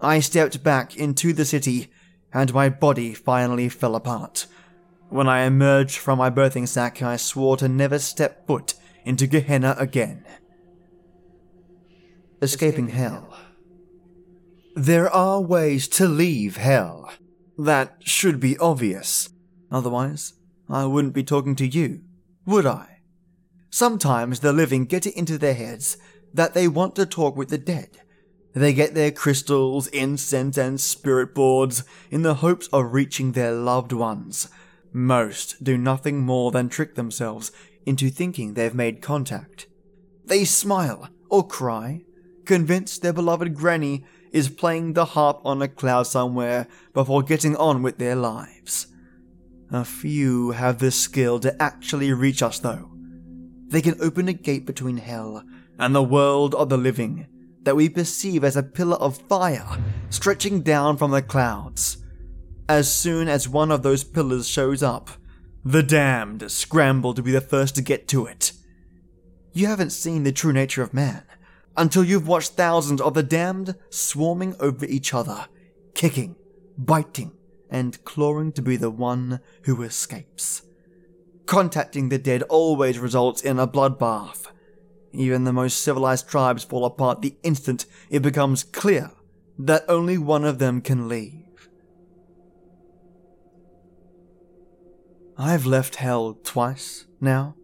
I 0.00 0.20
stepped 0.20 0.62
back 0.62 0.96
into 0.96 1.32
the 1.32 1.44
city, 1.44 1.90
and 2.32 2.54
my 2.54 2.68
body 2.68 3.14
finally 3.14 3.68
fell 3.68 3.94
apart. 3.96 4.46
When 5.08 5.28
I 5.28 5.42
emerged 5.42 5.98
from 5.98 6.18
my 6.18 6.30
birthing 6.30 6.66
sack, 6.66 7.02
I 7.02 7.16
swore 7.16 7.56
to 7.58 7.68
never 7.68 7.98
step 7.98 8.46
foot 8.46 8.74
into 9.04 9.26
Gehenna 9.26 9.76
again. 9.78 10.24
Escaping 12.42 12.88
Hell. 12.88 13.34
There 14.74 15.08
are 15.10 15.40
ways 15.40 15.88
to 15.88 16.06
leave 16.06 16.58
Hell. 16.58 17.10
That 17.56 17.96
should 18.00 18.40
be 18.40 18.58
obvious. 18.58 19.30
Otherwise, 19.70 20.34
I 20.68 20.84
wouldn't 20.84 21.14
be 21.14 21.24
talking 21.24 21.56
to 21.56 21.66
you, 21.66 22.02
would 22.44 22.66
I? 22.66 22.98
Sometimes 23.70 24.40
the 24.40 24.52
living 24.52 24.84
get 24.84 25.06
it 25.06 25.16
into 25.16 25.38
their 25.38 25.54
heads 25.54 25.96
that 26.34 26.52
they 26.52 26.68
want 26.68 26.94
to 26.96 27.06
talk 27.06 27.36
with 27.36 27.48
the 27.48 27.58
dead. 27.58 27.88
They 28.52 28.74
get 28.74 28.94
their 28.94 29.10
crystals, 29.10 29.86
incense, 29.88 30.58
and 30.58 30.80
spirit 30.80 31.34
boards 31.34 31.84
in 32.10 32.22
the 32.22 32.34
hopes 32.34 32.68
of 32.68 32.92
reaching 32.92 33.32
their 33.32 33.52
loved 33.52 33.92
ones. 33.92 34.48
Most 34.92 35.62
do 35.64 35.78
nothing 35.78 36.20
more 36.20 36.50
than 36.50 36.68
trick 36.68 36.94
themselves 36.94 37.50
into 37.86 38.10
thinking 38.10 38.54
they've 38.54 38.74
made 38.74 39.00
contact. 39.00 39.66
They 40.24 40.44
smile 40.44 41.08
or 41.30 41.46
cry, 41.46 42.02
convinced 42.46 43.02
their 43.02 43.12
beloved 43.12 43.54
granny 43.54 44.04
is 44.32 44.48
playing 44.48 44.92
the 44.92 45.04
harp 45.04 45.40
on 45.44 45.60
a 45.62 45.68
cloud 45.68 46.04
somewhere 46.04 46.66
before 46.92 47.22
getting 47.22 47.56
on 47.56 47.82
with 47.82 47.98
their 47.98 48.16
lives. 48.16 48.86
A 49.70 49.84
few 49.84 50.52
have 50.52 50.78
the 50.78 50.90
skill 50.90 51.40
to 51.40 51.60
actually 51.60 52.12
reach 52.12 52.42
us, 52.42 52.58
though 52.58 52.90
they 53.68 53.82
can 53.82 54.00
open 54.00 54.28
a 54.28 54.32
gate 54.32 54.64
between 54.64 54.98
hell 54.98 55.42
and 55.78 55.94
the 55.94 56.02
world 56.02 56.54
of 56.54 56.68
the 56.68 56.78
living 56.78 57.26
that 57.62 57.76
we 57.76 57.88
perceive 57.88 58.44
as 58.44 58.56
a 58.56 58.62
pillar 58.62 58.96
of 58.96 59.18
fire 59.28 59.66
stretching 60.08 60.60
down 60.62 60.96
from 60.96 61.10
the 61.10 61.22
clouds. 61.22 61.98
As 62.68 62.92
soon 62.92 63.28
as 63.28 63.48
one 63.48 63.72
of 63.72 63.82
those 63.82 64.04
pillars 64.04 64.48
shows 64.48 64.82
up, 64.82 65.10
the 65.64 65.82
damned 65.82 66.48
scramble 66.50 67.12
to 67.14 67.22
be 67.22 67.32
the 67.32 67.40
first 67.40 67.74
to 67.74 67.82
get 67.82 68.06
to 68.08 68.26
it. 68.26 68.52
You 69.52 69.66
haven't 69.66 69.90
seen 69.90 70.22
the 70.22 70.32
true 70.32 70.52
nature 70.52 70.82
of 70.82 70.94
man 70.94 71.24
until 71.76 72.04
you've 72.04 72.28
watched 72.28 72.52
thousands 72.52 73.00
of 73.00 73.14
the 73.14 73.22
damned 73.22 73.76
swarming 73.90 74.56
over 74.60 74.84
each 74.86 75.12
other, 75.12 75.46
kicking, 75.94 76.36
biting, 76.78 77.32
and 77.70 78.02
clawing 78.04 78.52
to 78.52 78.62
be 78.62 78.76
the 78.76 78.90
one 78.90 79.40
who 79.64 79.82
escapes. 79.82 80.62
Contacting 81.46 82.08
the 82.08 82.18
dead 82.18 82.42
always 82.44 82.98
results 82.98 83.42
in 83.42 83.58
a 83.58 83.68
bloodbath. 83.68 84.46
Even 85.12 85.44
the 85.44 85.52
most 85.52 85.82
civilized 85.82 86.28
tribes 86.28 86.64
fall 86.64 86.84
apart 86.84 87.22
the 87.22 87.36
instant 87.42 87.86
it 88.10 88.20
becomes 88.20 88.64
clear 88.64 89.12
that 89.58 89.84
only 89.88 90.18
one 90.18 90.44
of 90.44 90.58
them 90.58 90.80
can 90.80 91.08
leave. 91.08 91.68
I've 95.38 95.66
left 95.66 95.96
hell 95.96 96.38
twice 96.42 97.06
now, 97.20 97.56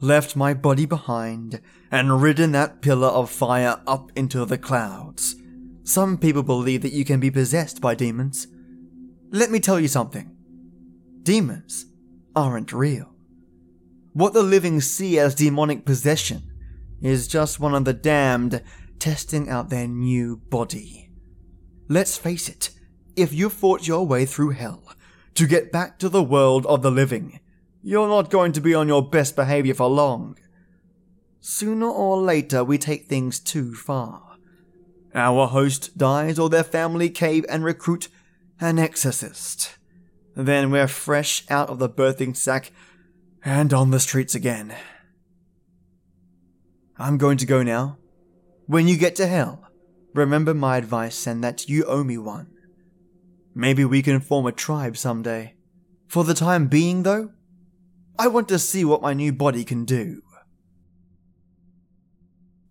left 0.00 0.36
my 0.36 0.54
body 0.54 0.86
behind, 0.86 1.60
and 1.90 2.22
ridden 2.22 2.52
that 2.52 2.80
pillar 2.82 3.08
of 3.08 3.30
fire 3.30 3.80
up 3.86 4.10
into 4.14 4.44
the 4.44 4.58
clouds. 4.58 5.36
Some 5.82 6.18
people 6.18 6.42
believe 6.42 6.82
that 6.82 6.92
you 6.92 7.04
can 7.04 7.18
be 7.18 7.30
possessed 7.30 7.80
by 7.80 7.94
demons. 7.94 8.46
Let 9.30 9.50
me 9.50 9.60
tell 9.60 9.80
you 9.80 9.88
something 9.88 10.34
demons 11.22 11.86
aren't 12.34 12.72
real. 12.72 13.14
What 14.12 14.32
the 14.32 14.42
living 14.42 14.80
see 14.80 15.18
as 15.18 15.34
demonic 15.34 15.84
possession 15.84 16.42
is 17.02 17.28
just 17.28 17.60
one 17.60 17.74
of 17.74 17.84
the 17.84 17.92
damned 17.92 18.62
testing 18.98 19.48
out 19.48 19.68
their 19.68 19.86
new 19.86 20.36
body. 20.36 21.10
Let's 21.88 22.16
face 22.16 22.48
it, 22.48 22.70
if 23.16 23.32
you 23.32 23.50
fought 23.50 23.86
your 23.86 24.06
way 24.06 24.24
through 24.26 24.50
hell 24.50 24.82
to 25.34 25.46
get 25.46 25.72
back 25.72 25.98
to 25.98 26.08
the 26.08 26.22
world 26.22 26.66
of 26.66 26.82
the 26.82 26.90
living, 26.90 27.40
you're 27.82 28.08
not 28.08 28.30
going 28.30 28.52
to 28.52 28.60
be 28.60 28.74
on 28.74 28.88
your 28.88 29.08
best 29.08 29.36
behavior 29.36 29.74
for 29.74 29.88
long. 29.88 30.36
Sooner 31.40 31.86
or 31.86 32.20
later, 32.20 32.64
we 32.64 32.78
take 32.78 33.06
things 33.06 33.38
too 33.38 33.74
far. 33.74 34.36
Our 35.14 35.46
host 35.46 35.96
dies, 35.96 36.38
or 36.38 36.48
their 36.48 36.64
family 36.64 37.10
cave 37.10 37.44
and 37.48 37.64
recruit 37.64 38.08
an 38.60 38.78
exorcist. 38.78 39.78
Then 40.34 40.70
we're 40.70 40.88
fresh 40.88 41.44
out 41.48 41.70
of 41.70 41.78
the 41.78 41.88
birthing 41.88 42.36
sack 42.36 42.70
and 43.44 43.72
on 43.72 43.90
the 43.90 44.00
streets 44.00 44.34
again. 44.34 44.74
I'm 46.98 47.16
going 47.16 47.38
to 47.38 47.46
go 47.46 47.62
now. 47.62 47.98
When 48.66 48.88
you 48.88 48.96
get 48.96 49.16
to 49.16 49.26
hell, 49.26 49.64
remember 50.14 50.52
my 50.52 50.76
advice 50.76 51.26
and 51.26 51.42
that 51.42 51.68
you 51.68 51.84
owe 51.84 52.04
me 52.04 52.18
one. 52.18 52.48
Maybe 53.54 53.84
we 53.84 54.02
can 54.02 54.20
form 54.20 54.46
a 54.46 54.52
tribe 54.52 54.96
someday. 54.96 55.54
For 56.06 56.24
the 56.24 56.34
time 56.34 56.68
being, 56.68 57.02
though, 57.02 57.30
I 58.20 58.26
want 58.26 58.48
to 58.48 58.58
see 58.58 58.84
what 58.84 59.00
my 59.00 59.14
new 59.14 59.32
body 59.32 59.62
can 59.64 59.84
do. 59.84 60.22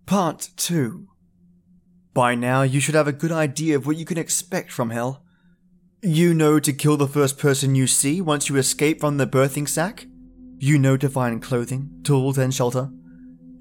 Part 0.06 0.50
2 0.58 1.08
By 2.14 2.36
now, 2.36 2.64
you 2.64 2.82
should 2.82 2.96
have 2.96 3.08
a 3.08 3.14
good 3.14 3.32
idea 3.32 3.78
of 3.78 3.88
what 3.88 3.96
you 3.96 4.04
can 4.04 4.18
expect 4.18 4.72
from 4.72 4.90
hell. 4.90 5.24
You 6.02 6.34
know 6.34 6.60
to 6.60 6.74
kill 6.74 6.98
the 6.98 7.08
first 7.08 7.38
person 7.38 7.76
you 7.76 7.88
see 7.88 8.20
once 8.20 8.50
you 8.50 8.58
escape 8.58 9.00
from 9.00 9.18
the 9.18 9.26
birthing 9.26 9.70
sack. 9.70 10.06
You 10.60 10.78
know 10.78 10.98
to 10.98 11.10
find 11.10 11.42
clothing, 11.42 12.02
tools, 12.04 12.38
and 12.38 12.54
shelter. 12.54 12.90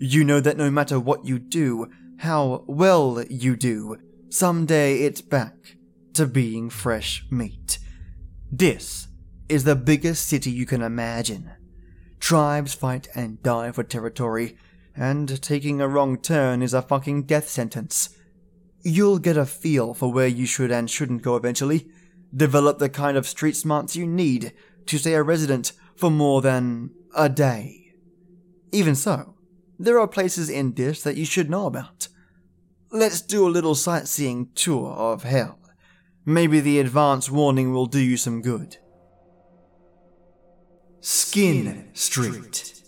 You 0.00 0.24
know 0.24 0.40
that 0.40 0.56
no 0.56 0.70
matter 0.70 0.98
what 0.98 1.24
you 1.24 1.38
do, 1.38 1.86
how 2.18 2.64
well 2.66 3.22
you 3.30 3.56
do, 3.56 3.96
someday 4.28 4.98
it's 4.98 5.20
back 5.20 5.76
to 6.14 6.26
being 6.26 6.68
fresh 6.68 7.24
meat. 7.30 7.78
This 8.50 9.06
is 9.48 9.64
the 9.64 9.76
biggest 9.76 10.26
city 10.26 10.50
you 10.50 10.66
can 10.66 10.82
imagine. 10.82 11.52
Tribes 12.20 12.74
fight 12.74 13.08
and 13.14 13.42
die 13.42 13.72
for 13.72 13.84
territory, 13.84 14.56
and 14.96 15.40
taking 15.42 15.80
a 15.80 15.88
wrong 15.88 16.18
turn 16.18 16.62
is 16.62 16.74
a 16.74 16.82
fucking 16.82 17.24
death 17.24 17.48
sentence. 17.48 18.16
You'll 18.82 19.18
get 19.18 19.36
a 19.36 19.46
feel 19.46 19.94
for 19.94 20.12
where 20.12 20.26
you 20.26 20.46
should 20.46 20.70
and 20.70 20.90
shouldn't 20.90 21.22
go 21.22 21.36
eventually. 21.36 21.88
Develop 22.34 22.78
the 22.78 22.88
kind 22.88 23.16
of 23.16 23.26
street 23.26 23.56
smarts 23.56 23.96
you 23.96 24.06
need 24.06 24.52
to 24.86 24.98
stay 24.98 25.14
a 25.14 25.22
resident 25.22 25.72
for 25.96 26.10
more 26.10 26.42
than 26.42 26.90
a 27.14 27.28
day. 27.28 27.92
Even 28.72 28.94
so, 28.94 29.34
there 29.78 29.98
are 29.98 30.08
places 30.08 30.48
in 30.48 30.74
this 30.74 31.02
that 31.02 31.16
you 31.16 31.24
should 31.24 31.50
know 31.50 31.66
about. 31.66 32.08
Let's 32.90 33.20
do 33.20 33.46
a 33.46 33.50
little 33.50 33.74
sightseeing 33.74 34.50
tour 34.54 34.92
of 34.92 35.24
hell. 35.24 35.58
Maybe 36.24 36.60
the 36.60 36.80
advance 36.80 37.30
warning 37.30 37.72
will 37.72 37.86
do 37.86 38.00
you 38.00 38.16
some 38.16 38.42
good. 38.42 38.78
Skin 41.00 41.88
Street. 41.92 42.82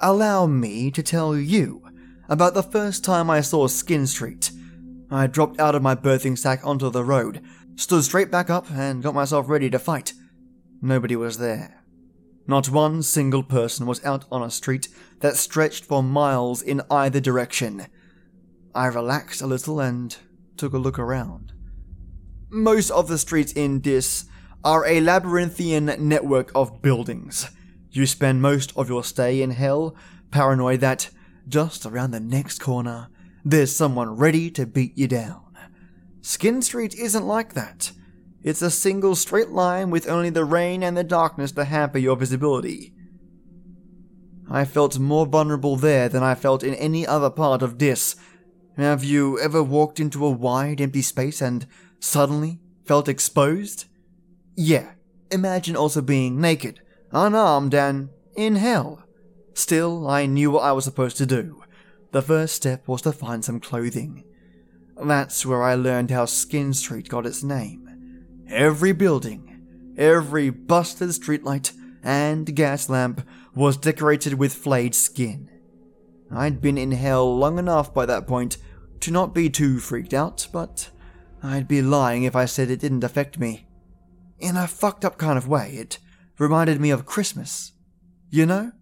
Allow 0.00 0.46
me 0.46 0.90
to 0.90 1.02
tell 1.02 1.36
you 1.36 1.82
about 2.28 2.54
the 2.54 2.62
first 2.62 3.04
time 3.04 3.30
I 3.30 3.40
saw 3.40 3.66
Skin 3.68 4.06
Street. 4.06 4.50
I 5.10 5.26
dropped 5.26 5.60
out 5.60 5.74
of 5.74 5.82
my 5.82 5.94
birthing 5.94 6.36
sack 6.36 6.60
onto 6.64 6.90
the 6.90 7.04
road, 7.04 7.42
stood 7.76 8.02
straight 8.04 8.30
back 8.30 8.50
up, 8.50 8.70
and 8.70 9.02
got 9.02 9.14
myself 9.14 9.48
ready 9.48 9.70
to 9.70 9.78
fight. 9.78 10.14
Nobody 10.80 11.14
was 11.14 11.38
there. 11.38 11.84
Not 12.46 12.70
one 12.70 13.02
single 13.02 13.42
person 13.42 13.86
was 13.86 14.04
out 14.04 14.24
on 14.32 14.42
a 14.42 14.50
street 14.50 14.88
that 15.20 15.36
stretched 15.36 15.84
for 15.84 16.02
miles 16.02 16.62
in 16.62 16.82
either 16.90 17.20
direction. 17.20 17.86
I 18.74 18.86
relaxed 18.86 19.42
a 19.42 19.46
little 19.46 19.78
and 19.78 20.16
took 20.56 20.72
a 20.72 20.78
look 20.78 20.98
around. 20.98 21.52
Most 22.50 22.90
of 22.90 23.06
the 23.08 23.18
streets 23.18 23.52
in 23.52 23.80
Dis 23.80 24.24
are 24.64 24.86
a 24.86 25.00
labyrinthian 25.00 25.86
network 25.98 26.52
of 26.54 26.82
buildings. 26.82 27.50
You 27.90 28.06
spend 28.06 28.40
most 28.40 28.72
of 28.76 28.88
your 28.88 29.04
stay 29.04 29.42
in 29.42 29.50
hell 29.50 29.94
paranoid 30.30 30.80
that, 30.80 31.10
just 31.48 31.84
around 31.84 32.12
the 32.12 32.20
next 32.20 32.58
corner, 32.58 33.08
there's 33.44 33.74
someone 33.74 34.16
ready 34.16 34.50
to 34.52 34.66
beat 34.66 34.96
you 34.96 35.08
down. 35.08 35.42
Skin 36.20 36.62
Street 36.62 36.94
isn't 36.94 37.26
like 37.26 37.54
that. 37.54 37.92
It's 38.42 38.62
a 38.62 38.70
single 38.70 39.14
straight 39.14 39.50
line 39.50 39.90
with 39.90 40.08
only 40.08 40.30
the 40.30 40.44
rain 40.44 40.82
and 40.82 40.96
the 40.96 41.04
darkness 41.04 41.52
to 41.52 41.64
hamper 41.64 41.98
your 41.98 42.16
visibility. 42.16 42.92
I 44.50 44.64
felt 44.64 44.98
more 44.98 45.26
vulnerable 45.26 45.76
there 45.76 46.08
than 46.08 46.22
I 46.22 46.34
felt 46.34 46.62
in 46.62 46.74
any 46.74 47.06
other 47.06 47.30
part 47.30 47.62
of 47.62 47.78
Dis. 47.78 48.16
Have 48.76 49.04
you 49.04 49.38
ever 49.40 49.62
walked 49.62 50.00
into 50.00 50.24
a 50.24 50.30
wide, 50.30 50.80
empty 50.80 51.02
space 51.02 51.40
and 51.40 51.66
suddenly 52.00 52.60
felt 52.84 53.08
exposed? 53.08 53.86
Yeah, 54.54 54.92
imagine 55.30 55.76
also 55.76 56.02
being 56.02 56.40
naked, 56.40 56.80
unarmed, 57.10 57.74
and 57.74 58.10
in 58.36 58.56
hell. 58.56 59.04
Still, 59.54 60.08
I 60.08 60.26
knew 60.26 60.50
what 60.50 60.64
I 60.64 60.72
was 60.72 60.84
supposed 60.84 61.16
to 61.18 61.26
do. 61.26 61.62
The 62.12 62.22
first 62.22 62.54
step 62.54 62.86
was 62.86 63.02
to 63.02 63.12
find 63.12 63.44
some 63.44 63.60
clothing. 63.60 64.24
That's 65.02 65.46
where 65.46 65.62
I 65.62 65.74
learned 65.74 66.10
how 66.10 66.26
Skin 66.26 66.74
Street 66.74 67.08
got 67.08 67.26
its 67.26 67.42
name. 67.42 67.88
Every 68.48 68.92
building, 68.92 69.94
every 69.96 70.50
busted 70.50 71.08
streetlight, 71.10 71.72
and 72.02 72.54
gas 72.54 72.88
lamp 72.88 73.26
was 73.54 73.76
decorated 73.76 74.34
with 74.34 74.52
flayed 74.52 74.94
skin. 74.94 75.48
I'd 76.30 76.60
been 76.60 76.78
in 76.78 76.92
hell 76.92 77.36
long 77.36 77.58
enough 77.58 77.92
by 77.92 78.06
that 78.06 78.26
point 78.26 78.58
to 79.00 79.10
not 79.10 79.34
be 79.34 79.50
too 79.50 79.78
freaked 79.78 80.14
out, 80.14 80.48
but 80.52 80.90
I'd 81.42 81.68
be 81.68 81.82
lying 81.82 82.24
if 82.24 82.36
I 82.36 82.44
said 82.44 82.70
it 82.70 82.80
didn't 82.80 83.04
affect 83.04 83.38
me. 83.38 83.66
In 84.42 84.56
a 84.56 84.66
fucked 84.66 85.04
up 85.04 85.18
kind 85.18 85.38
of 85.38 85.46
way, 85.46 85.70
it 85.76 86.00
reminded 86.36 86.80
me 86.80 86.90
of 86.90 87.06
Christmas. 87.06 87.72
You 88.28 88.44
know? 88.44 88.72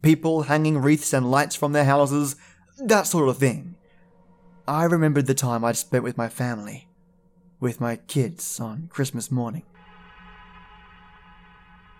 People 0.00 0.42
hanging 0.42 0.78
wreaths 0.78 1.12
and 1.12 1.28
lights 1.28 1.56
from 1.56 1.72
their 1.72 1.86
houses, 1.86 2.36
that 2.78 3.08
sort 3.08 3.28
of 3.28 3.36
thing. 3.36 3.74
I 4.68 4.84
remembered 4.84 5.26
the 5.26 5.34
time 5.34 5.64
I'd 5.64 5.76
spent 5.76 6.04
with 6.04 6.16
my 6.16 6.28
family, 6.28 6.86
with 7.58 7.80
my 7.80 7.96
kids 7.96 8.60
on 8.60 8.88
Christmas 8.92 9.28
morning. 9.28 9.64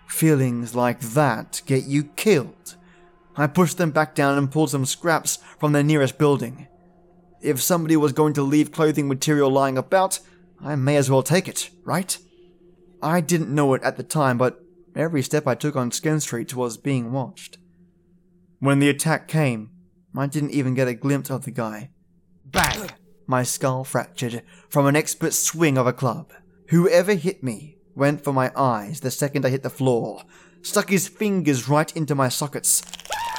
Feelings 0.07 0.73
like 0.73 1.01
that 1.01 1.61
get 1.65 1.83
you 1.83 2.05
killed. 2.05 2.77
I 3.35 3.47
pushed 3.47 3.77
them 3.77 3.91
back 3.91 4.15
down 4.15 4.37
and 4.37 4.49
pulled 4.49 4.69
some 4.69 4.85
scraps 4.85 5.39
from 5.59 5.73
the 5.73 5.83
nearest 5.83 6.17
building. 6.17 6.69
If 7.41 7.61
somebody 7.61 7.97
was 7.97 8.13
going 8.13 8.31
to 8.35 8.43
leave 8.43 8.71
clothing 8.71 9.09
material 9.09 9.49
lying 9.49 9.77
about, 9.77 10.19
I 10.61 10.77
may 10.77 10.95
as 10.95 11.11
well 11.11 11.23
take 11.23 11.49
it, 11.49 11.69
right? 11.83 12.17
I 13.03 13.19
didn't 13.19 13.53
know 13.53 13.73
it 13.73 13.83
at 13.83 13.97
the 13.97 14.03
time, 14.03 14.37
but 14.37 14.63
every 14.95 15.21
step 15.21 15.45
I 15.45 15.55
took 15.55 15.75
on 15.75 15.91
Skin 15.91 16.21
Street 16.21 16.55
was 16.55 16.77
being 16.77 17.11
watched. 17.11 17.57
When 18.59 18.79
the 18.79 18.87
attack 18.87 19.27
came, 19.27 19.71
I 20.15 20.27
didn't 20.27 20.51
even 20.51 20.73
get 20.73 20.87
a 20.87 20.93
glimpse 20.93 21.29
of 21.29 21.43
the 21.43 21.51
guy. 21.51 21.89
Bang! 22.45 22.91
My 23.27 23.43
skull 23.43 23.83
fractured 23.83 24.41
from 24.69 24.85
an 24.85 24.95
expert 24.95 25.33
swing 25.33 25.77
of 25.77 25.85
a 25.85 25.91
club. 25.91 26.31
Whoever 26.69 27.13
hit 27.15 27.43
me 27.43 27.77
went 27.93 28.23
for 28.23 28.31
my 28.31 28.53
eyes 28.55 29.01
the 29.01 29.11
second 29.11 29.45
I 29.45 29.49
hit 29.49 29.63
the 29.63 29.69
floor, 29.69 30.23
stuck 30.61 30.89
his 30.89 31.09
fingers 31.09 31.67
right 31.67 31.93
into 31.97 32.15
my 32.15 32.29
sockets. 32.29 32.83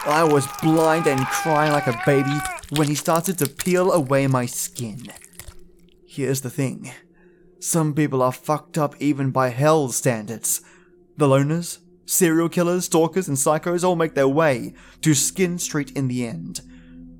I 0.04 0.24
was 0.24 0.46
blind 0.62 1.06
and 1.06 1.24
crying 1.26 1.72
like 1.72 1.86
a 1.86 2.02
baby 2.04 2.36
when 2.76 2.88
he 2.88 2.94
started 2.94 3.38
to 3.38 3.48
peel 3.48 3.92
away 3.92 4.26
my 4.26 4.44
skin. 4.44 5.10
here's 6.06 6.42
the 6.42 6.50
thing 6.50 6.92
some 7.64 7.94
people 7.94 8.20
are 8.20 8.30
fucked 8.30 8.76
up 8.76 8.94
even 9.00 9.30
by 9.30 9.48
hell's 9.48 9.96
standards. 9.96 10.60
The 11.16 11.26
loners, 11.26 11.78
serial 12.04 12.50
killers, 12.50 12.84
stalkers, 12.84 13.26
and 13.26 13.38
psychos 13.38 13.82
all 13.82 13.96
make 13.96 14.14
their 14.14 14.28
way 14.28 14.74
to 15.00 15.14
Skin 15.14 15.58
Street 15.58 15.90
in 15.92 16.08
the 16.08 16.26
end. 16.26 16.60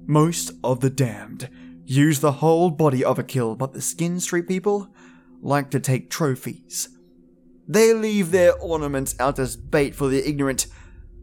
Most 0.06 0.50
of 0.62 0.80
the 0.80 0.90
damned 0.90 1.48
use 1.86 2.20
the 2.20 2.32
whole 2.32 2.68
body 2.68 3.02
of 3.02 3.18
a 3.18 3.24
kill, 3.24 3.56
but 3.56 3.72
the 3.72 3.80
Skin 3.80 4.20
Street 4.20 4.46
people 4.46 4.90
like 5.40 5.70
to 5.70 5.80
take 5.80 6.10
trophies. 6.10 6.90
They 7.66 7.94
leave 7.94 8.30
their 8.30 8.54
ornaments 8.58 9.16
out 9.18 9.38
as 9.38 9.56
bait 9.56 9.94
for 9.94 10.08
the 10.08 10.28
ignorant, 10.28 10.66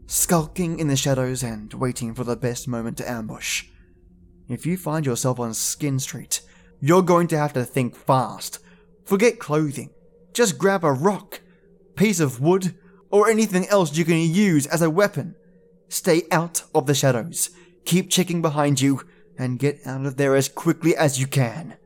skulking 0.08 0.80
in 0.80 0.88
the 0.88 0.96
shadows 0.96 1.44
and 1.44 1.72
waiting 1.74 2.12
for 2.12 2.24
the 2.24 2.34
best 2.34 2.66
moment 2.66 2.98
to 2.98 3.08
ambush. 3.08 3.66
If 4.48 4.66
you 4.66 4.76
find 4.76 5.06
yourself 5.06 5.38
on 5.38 5.54
Skin 5.54 6.00
Street, 6.00 6.40
you're 6.80 7.02
going 7.02 7.28
to 7.28 7.38
have 7.38 7.52
to 7.52 7.64
think 7.64 7.94
fast 7.94 8.58
Forget 9.04 9.38
clothing. 9.38 9.90
Just 10.32 10.58
grab 10.58 10.84
a 10.84 10.92
rock, 10.92 11.40
piece 11.96 12.20
of 12.20 12.40
wood, 12.40 12.74
or 13.10 13.28
anything 13.28 13.66
else 13.68 13.96
you 13.96 14.04
can 14.04 14.18
use 14.18 14.66
as 14.66 14.82
a 14.82 14.90
weapon. 14.90 15.34
Stay 15.88 16.22
out 16.30 16.62
of 16.74 16.86
the 16.86 16.94
shadows. 16.94 17.50
Keep 17.84 18.10
checking 18.10 18.40
behind 18.40 18.80
you 18.80 19.02
and 19.36 19.58
get 19.58 19.80
out 19.84 20.06
of 20.06 20.16
there 20.16 20.34
as 20.34 20.48
quickly 20.48 20.96
as 20.96 21.20
you 21.20 21.26
can. 21.26 21.76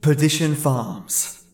Perdition 0.00 0.54
Farms. 0.54 1.44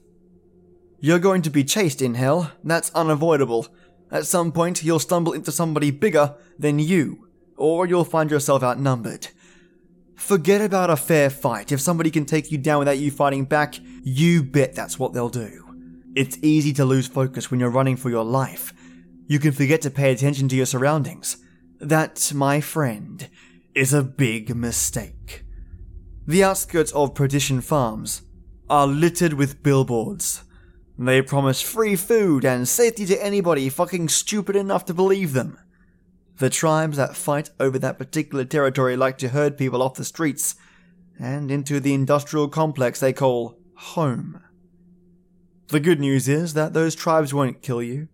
You're 0.99 1.19
going 1.19 1.41
to 1.43 1.51
be 1.51 1.65
chased 1.65 2.03
in 2.03 2.15
hell. 2.15 2.53
That's 2.63 2.91
unavoidable. 2.95 3.69
At 4.11 4.27
some 4.27 4.53
point, 4.53 4.83
you'll 4.83 4.99
stumble 4.99 5.33
into 5.33 5.53
somebody 5.53 5.91
bigger 5.91 6.35
than 6.59 6.79
you, 6.79 7.29
or 7.57 7.87
you'll 7.87 8.05
find 8.05 8.31
yourself 8.31 8.63
outnumbered. 8.63 9.29
Forget 10.21 10.61
about 10.61 10.91
a 10.91 10.97
fair 10.97 11.31
fight. 11.31 11.73
If 11.73 11.81
somebody 11.81 12.11
can 12.11 12.25
take 12.27 12.53
you 12.53 12.59
down 12.59 12.81
without 12.81 12.99
you 12.99 13.11
fighting 13.11 13.47
back, 13.47 13.75
you 14.05 14.45
bet 14.45 14.75
that's 14.75 14.99
what 14.99 15.13
they'll 15.13 15.31
do. 15.31 15.65
It's 16.15 16.39
easy 16.43 16.73
to 16.75 16.85
lose 16.85 17.09
focus 17.09 17.51
when 17.51 17.59
you're 17.59 17.71
running 17.71 17.97
for 17.97 18.11
your 18.11 18.23
life. 18.23 18.73
You 19.27 19.41
can 19.41 19.51
forget 19.51 19.81
to 19.83 19.91
pay 19.91 20.13
attention 20.13 20.47
to 20.49 20.57
your 20.57 20.67
surroundings. 20.67 21.39
That, 21.81 22.33
my 22.35 22.61
friend, 22.61 23.29
is 23.75 23.93
a 23.93 24.05
big 24.05 24.55
mistake. 24.55 25.43
The 26.27 26.45
outskirts 26.45 26.93
of 26.93 27.15
Perdition 27.15 27.61
Farms 27.61 28.23
are 28.69 28.87
littered 28.87 29.33
with 29.33 29.63
billboards. 29.63 30.45
They 30.99 31.23
promise 31.23 31.63
free 31.63 31.97
food 31.97 32.45
and 32.45 32.69
safety 32.69 33.07
to 33.07 33.25
anybody 33.25 33.69
fucking 33.69 34.11
stupid 34.11 34.55
enough 34.55 34.85
to 34.85 34.95
believe 34.95 35.33
them. 35.33 35.59
The 36.41 36.49
tribes 36.49 36.97
that 36.97 37.17
fight 37.17 37.51
over 37.61 37.79
that 37.79 37.99
particular 37.99 38.47
territory 38.47 38.97
like 38.97 39.19
to 39.19 39.29
herd 39.29 39.59
people 39.59 39.83
off 39.83 39.97
the 39.97 40.07
streets 40.07 40.55
and 41.19 41.51
into 41.51 41.81
the 41.81 41.93
industrial 41.93 42.49
complex 42.49 42.99
they 42.99 43.13
call 43.13 43.59
home. 43.75 44.41
The 45.69 45.81
good 45.81 46.01
news 46.01 46.29
is 46.29 46.55
that 46.55 46.73
those 46.73 46.95
tribes 46.95 47.35
won't 47.35 47.61
kill 47.61 47.83
you. 47.83 48.09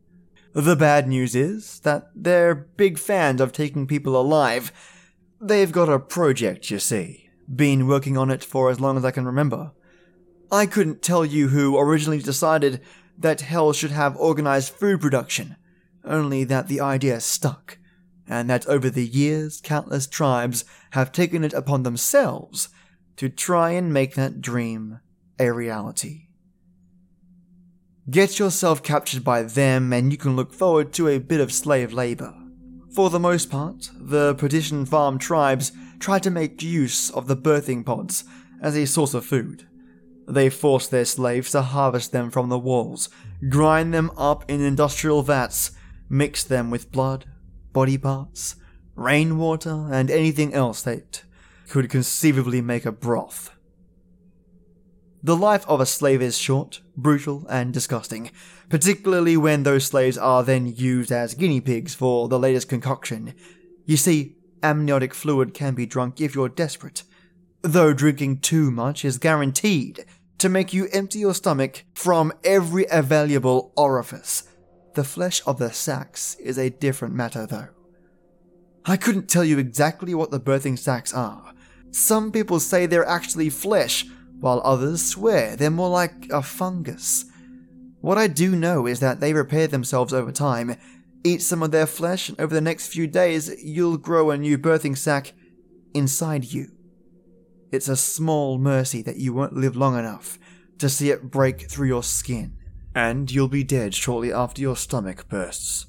The 0.54 0.74
bad 0.74 1.06
news 1.06 1.36
is 1.36 1.78
that 1.80 2.10
they're 2.16 2.56
big 2.56 2.98
fans 2.98 3.40
of 3.40 3.52
taking 3.52 3.86
people 3.86 4.20
alive. 4.20 4.72
They've 5.40 5.70
got 5.70 5.88
a 5.88 6.00
project, 6.00 6.68
you 6.68 6.80
see. 6.80 7.30
Been 7.54 7.86
working 7.86 8.18
on 8.18 8.32
it 8.32 8.42
for 8.42 8.72
as 8.72 8.80
long 8.80 8.96
as 8.96 9.04
I 9.04 9.12
can 9.12 9.24
remember. 9.24 9.70
I 10.50 10.66
couldn't 10.66 11.00
tell 11.00 11.24
you 11.24 11.50
who 11.50 11.78
originally 11.78 12.18
decided 12.18 12.80
that 13.16 13.42
Hell 13.42 13.72
should 13.72 13.92
have 13.92 14.16
organized 14.16 14.74
food 14.74 15.00
production, 15.00 15.54
only 16.04 16.42
that 16.42 16.66
the 16.66 16.80
idea 16.80 17.20
stuck 17.20 17.78
and 18.28 18.50
that 18.50 18.66
over 18.66 18.90
the 18.90 19.06
years 19.06 19.60
countless 19.62 20.06
tribes 20.06 20.64
have 20.90 21.12
taken 21.12 21.44
it 21.44 21.52
upon 21.52 21.82
themselves 21.82 22.68
to 23.16 23.28
try 23.28 23.70
and 23.70 23.92
make 23.92 24.14
that 24.14 24.40
dream 24.40 25.00
a 25.38 25.50
reality. 25.50 26.22
Get 28.08 28.38
yourself 28.38 28.82
captured 28.82 29.24
by 29.24 29.42
them, 29.42 29.92
and 29.92 30.12
you 30.12 30.18
can 30.18 30.36
look 30.36 30.52
forward 30.52 30.92
to 30.92 31.08
a 31.08 31.18
bit 31.18 31.40
of 31.40 31.52
slave 31.52 31.92
labor. 31.92 32.34
For 32.94 33.10
the 33.10 33.18
most 33.18 33.50
part, 33.50 33.90
the 33.98 34.34
Perdition 34.36 34.86
Farm 34.86 35.18
tribes 35.18 35.72
try 35.98 36.18
to 36.20 36.30
make 36.30 36.62
use 36.62 37.10
of 37.10 37.26
the 37.26 37.36
birthing 37.36 37.84
pods 37.84 38.24
as 38.62 38.76
a 38.76 38.86
source 38.86 39.12
of 39.12 39.26
food. 39.26 39.66
They 40.28 40.50
force 40.50 40.86
their 40.86 41.04
slaves 41.04 41.50
to 41.50 41.62
harvest 41.62 42.12
them 42.12 42.30
from 42.30 42.48
the 42.48 42.58
walls, 42.58 43.08
grind 43.48 43.92
them 43.92 44.10
up 44.16 44.48
in 44.48 44.60
industrial 44.60 45.22
vats, 45.22 45.72
mix 46.08 46.44
them 46.44 46.70
with 46.70 46.92
blood, 46.92 47.26
body 47.76 47.98
parts, 47.98 48.56
rainwater, 48.94 49.88
and 49.92 50.10
anything 50.10 50.54
else 50.54 50.80
that 50.80 51.22
could 51.68 51.90
conceivably 51.90 52.62
make 52.62 52.86
a 52.86 52.90
broth. 52.90 53.50
The 55.22 55.36
life 55.36 55.66
of 55.68 55.78
a 55.78 55.84
slave 55.84 56.22
is 56.22 56.38
short, 56.38 56.80
brutal, 56.96 57.46
and 57.50 57.74
disgusting, 57.74 58.30
particularly 58.70 59.36
when 59.36 59.64
those 59.64 59.84
slaves 59.84 60.16
are 60.16 60.42
then 60.42 60.74
used 60.74 61.12
as 61.12 61.34
guinea 61.34 61.60
pigs 61.60 61.94
for 61.94 62.28
the 62.28 62.38
latest 62.38 62.66
concoction. 62.70 63.34
You 63.84 63.98
see, 63.98 64.36
amniotic 64.62 65.12
fluid 65.12 65.52
can 65.52 65.74
be 65.74 65.84
drunk 65.84 66.18
if 66.18 66.34
you're 66.34 66.48
desperate, 66.48 67.02
though 67.60 67.92
drinking 67.92 68.38
too 68.38 68.70
much 68.70 69.04
is 69.04 69.18
guaranteed 69.18 70.06
to 70.38 70.48
make 70.48 70.72
you 70.72 70.88
empty 70.94 71.18
your 71.18 71.34
stomach 71.34 71.84
from 71.92 72.32
every 72.42 72.86
available 72.90 73.74
orifice, 73.76 74.44
the 74.96 75.04
flesh 75.04 75.42
of 75.46 75.58
the 75.58 75.70
sacs 75.70 76.34
is 76.36 76.58
a 76.58 76.70
different 76.70 77.14
matter, 77.14 77.46
though. 77.46 77.68
I 78.86 78.96
couldn't 78.96 79.28
tell 79.28 79.44
you 79.44 79.58
exactly 79.58 80.14
what 80.14 80.30
the 80.30 80.40
birthing 80.40 80.78
sacs 80.78 81.12
are. 81.12 81.52
Some 81.90 82.32
people 82.32 82.58
say 82.60 82.86
they're 82.86 83.06
actually 83.06 83.50
flesh, 83.50 84.06
while 84.40 84.60
others 84.64 85.04
swear 85.04 85.54
they're 85.54 85.70
more 85.70 85.90
like 85.90 86.30
a 86.30 86.42
fungus. 86.42 87.26
What 88.00 88.18
I 88.18 88.26
do 88.26 88.56
know 88.56 88.86
is 88.86 89.00
that 89.00 89.20
they 89.20 89.34
repair 89.34 89.66
themselves 89.66 90.14
over 90.14 90.32
time. 90.32 90.76
Eat 91.24 91.42
some 91.42 91.62
of 91.62 91.72
their 91.72 91.86
flesh, 91.86 92.28
and 92.28 92.40
over 92.40 92.54
the 92.54 92.60
next 92.60 92.88
few 92.88 93.06
days, 93.06 93.62
you'll 93.62 93.98
grow 93.98 94.30
a 94.30 94.38
new 94.38 94.56
birthing 94.56 94.96
sac 94.96 95.34
inside 95.92 96.44
you. 96.44 96.68
It's 97.70 97.88
a 97.88 97.96
small 97.96 98.58
mercy 98.58 99.02
that 99.02 99.16
you 99.16 99.34
won't 99.34 99.56
live 99.56 99.76
long 99.76 99.98
enough 99.98 100.38
to 100.78 100.88
see 100.88 101.10
it 101.10 101.30
break 101.30 101.70
through 101.70 101.88
your 101.88 102.02
skin 102.02 102.56
and 102.96 103.30
you'll 103.30 103.46
be 103.46 103.62
dead 103.62 103.94
shortly 103.94 104.32
after 104.32 104.62
your 104.62 104.74
stomach 104.74 105.28
bursts. 105.28 105.86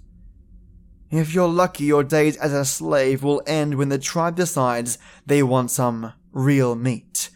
If 1.10 1.34
you're 1.34 1.48
lucky, 1.48 1.86
your 1.86 2.04
days 2.04 2.36
as 2.36 2.52
a 2.52 2.66
slave 2.66 3.24
will 3.24 3.42
end 3.48 3.76
when 3.76 3.88
the 3.88 3.98
tribe 3.98 4.36
decides 4.36 4.98
they 5.26 5.42
want 5.42 5.72
some 5.72 6.12
real 6.34 6.76
meat. 6.76 7.30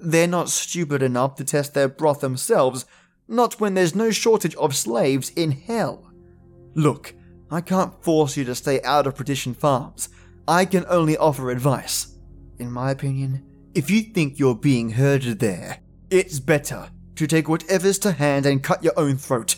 They're 0.00 0.26
not 0.26 0.50
stupid 0.50 1.00
enough 1.00 1.36
to 1.36 1.44
test 1.44 1.74
their 1.74 1.86
broth 1.86 2.20
themselves, 2.20 2.86
not 3.28 3.60
when 3.60 3.74
there's 3.74 3.94
no 3.94 4.10
shortage 4.10 4.56
of 4.56 4.74
slaves 4.74 5.30
in 5.30 5.52
hell. 5.52 6.10
Look, 6.74 7.14
I 7.52 7.60
can't 7.60 8.02
force 8.02 8.36
you 8.36 8.44
to 8.46 8.54
stay 8.56 8.82
out 8.82 9.06
of 9.06 9.14
Perdition 9.14 9.54
Farms. 9.54 10.08
I 10.48 10.64
can 10.64 10.84
only 10.88 11.16
offer 11.16 11.52
advice. 11.52 12.16
In 12.58 12.72
my 12.72 12.90
opinion, 12.90 13.46
if 13.76 13.90
you 13.90 14.02
think 14.02 14.40
you're 14.40 14.56
being 14.56 14.90
herded 14.90 15.38
there, 15.38 15.78
it's 16.10 16.40
better 16.40 16.90
to 17.16 17.26
take 17.26 17.48
whatever's 17.48 17.98
to 18.00 18.12
hand 18.12 18.46
and 18.46 18.62
cut 18.62 18.82
your 18.82 18.98
own 18.98 19.16
throat. 19.16 19.56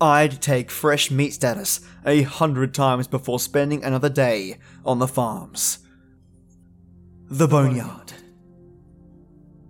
I'd 0.00 0.40
take 0.40 0.70
fresh 0.70 1.10
meat 1.10 1.34
status 1.34 1.80
a 2.06 2.22
hundred 2.22 2.72
times 2.72 3.06
before 3.06 3.38
spending 3.38 3.84
another 3.84 4.08
day 4.08 4.58
on 4.84 4.98
the 4.98 5.08
farms. 5.08 5.80
The 7.28 7.46
Boneyard. 7.46 8.12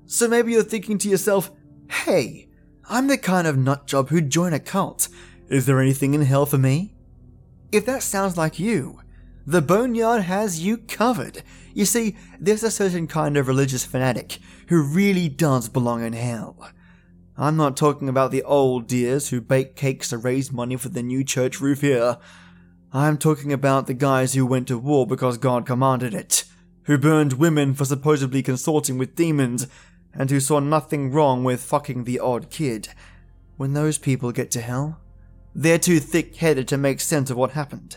So 0.07 0.29
maybe 0.29 0.53
you're 0.53 0.62
thinking 0.62 0.99
to 0.99 1.09
yourself, 1.09 1.51
hey, 1.90 2.49
I'm 2.88 3.07
the 3.07 3.19
kind 3.19 3.47
of 3.47 3.57
nutjob 3.57 4.09
who'd 4.09 4.31
join 4.31 4.53
a 4.53 4.61
cult. 4.61 5.09
Is 5.49 5.66
there 5.66 5.81
anything 5.81 6.14
in 6.14 6.23
hell 6.23 6.47
for 6.47 6.59
me? 6.59 6.95
If 7.73 7.87
that 7.87 8.03
sounds 8.03 8.37
like 8.37 8.59
you, 8.59 9.01
the 9.47 9.62
Boneyard 9.62 10.23
has 10.23 10.61
you 10.61 10.79
covered. 10.79 11.43
You 11.75 11.85
see, 11.85 12.16
there's 12.38 12.62
a 12.62 12.71
certain 12.71 13.07
kind 13.07 13.37
of 13.37 13.49
religious 13.49 13.85
fanatic 13.85 14.38
who 14.69 14.83
really 14.83 15.29
does 15.29 15.69
belong 15.69 16.05
in 16.05 16.12
hell. 16.12 16.71
I'm 17.40 17.57
not 17.57 17.74
talking 17.74 18.11
about 18.11 18.33
the 18.33 18.42
old 18.42 18.87
dears 18.87 19.31
who 19.31 19.40
bake 19.40 19.74
cakes 19.74 20.11
to 20.11 20.18
raise 20.18 20.53
money 20.53 20.76
for 20.76 20.90
the 20.90 21.03
new 21.03 21.24
church 21.24 21.59
roof 21.59 21.81
here. 21.81 22.18
I'm 22.92 23.16
talking 23.16 23.50
about 23.50 23.87
the 23.87 23.94
guys 23.94 24.35
who 24.35 24.44
went 24.44 24.68
to 24.68 24.76
war 24.76 25.07
because 25.07 25.38
God 25.38 25.64
commanded 25.64 26.12
it, 26.12 26.44
who 26.83 26.98
burned 26.98 27.33
women 27.33 27.72
for 27.72 27.87
supposedly 27.87 28.42
consorting 28.42 28.98
with 28.98 29.16
demons, 29.16 29.68
and 30.12 30.29
who 30.29 30.38
saw 30.38 30.61
nothing 30.61 31.12
wrong 31.12 31.42
with 31.42 31.62
fucking 31.62 32.05
the 32.05 32.18
odd 32.18 32.50
kid. 32.50 32.90
When 33.57 33.72
those 33.72 33.96
people 33.96 34.33
get 34.33 34.50
to 34.50 34.61
hell, 34.61 35.00
they're 35.55 35.79
too 35.79 35.98
thick 35.98 36.37
headed 36.37 36.68
to 36.68 36.76
make 36.76 37.00
sense 37.00 37.31
of 37.31 37.38
what 37.38 37.53
happened. 37.53 37.96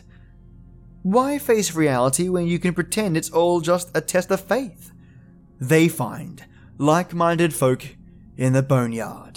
Why 1.02 1.38
face 1.38 1.76
reality 1.76 2.30
when 2.30 2.48
you 2.48 2.60
can 2.60 2.74
pretend 2.74 3.18
it's 3.18 3.30
all 3.30 3.60
just 3.60 3.92
a 3.94 4.00
test 4.00 4.32
of 4.32 4.40
faith? 4.40 4.94
They 5.60 5.90
find 5.90 6.46
like 6.78 7.14
minded 7.14 7.54
folk 7.54 7.98
in 8.38 8.54
the 8.54 8.64
boneyard. 8.64 9.33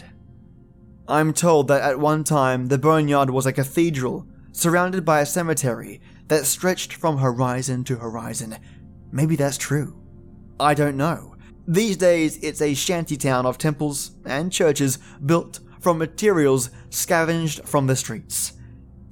I'm 1.08 1.32
told 1.32 1.68
that 1.68 1.82
at 1.82 2.00
one 2.00 2.24
time 2.24 2.66
the 2.66 2.78
boneyard 2.78 3.30
was 3.30 3.46
a 3.46 3.52
cathedral 3.52 4.26
surrounded 4.52 5.04
by 5.04 5.20
a 5.20 5.26
cemetery 5.26 6.00
that 6.28 6.46
stretched 6.46 6.94
from 6.94 7.18
horizon 7.18 7.84
to 7.84 7.96
horizon. 7.96 8.56
Maybe 9.12 9.36
that's 9.36 9.58
true. 9.58 10.02
I 10.58 10.74
don't 10.74 10.96
know. 10.96 11.36
These 11.68 11.96
days, 11.96 12.38
it's 12.38 12.62
a 12.62 12.74
shantytown 12.74 13.46
of 13.46 13.58
temples 13.58 14.12
and 14.24 14.52
churches 14.52 14.98
built 15.24 15.60
from 15.80 15.98
materials 15.98 16.70
scavenged 16.90 17.64
from 17.64 17.86
the 17.86 17.96
streets. 17.96 18.54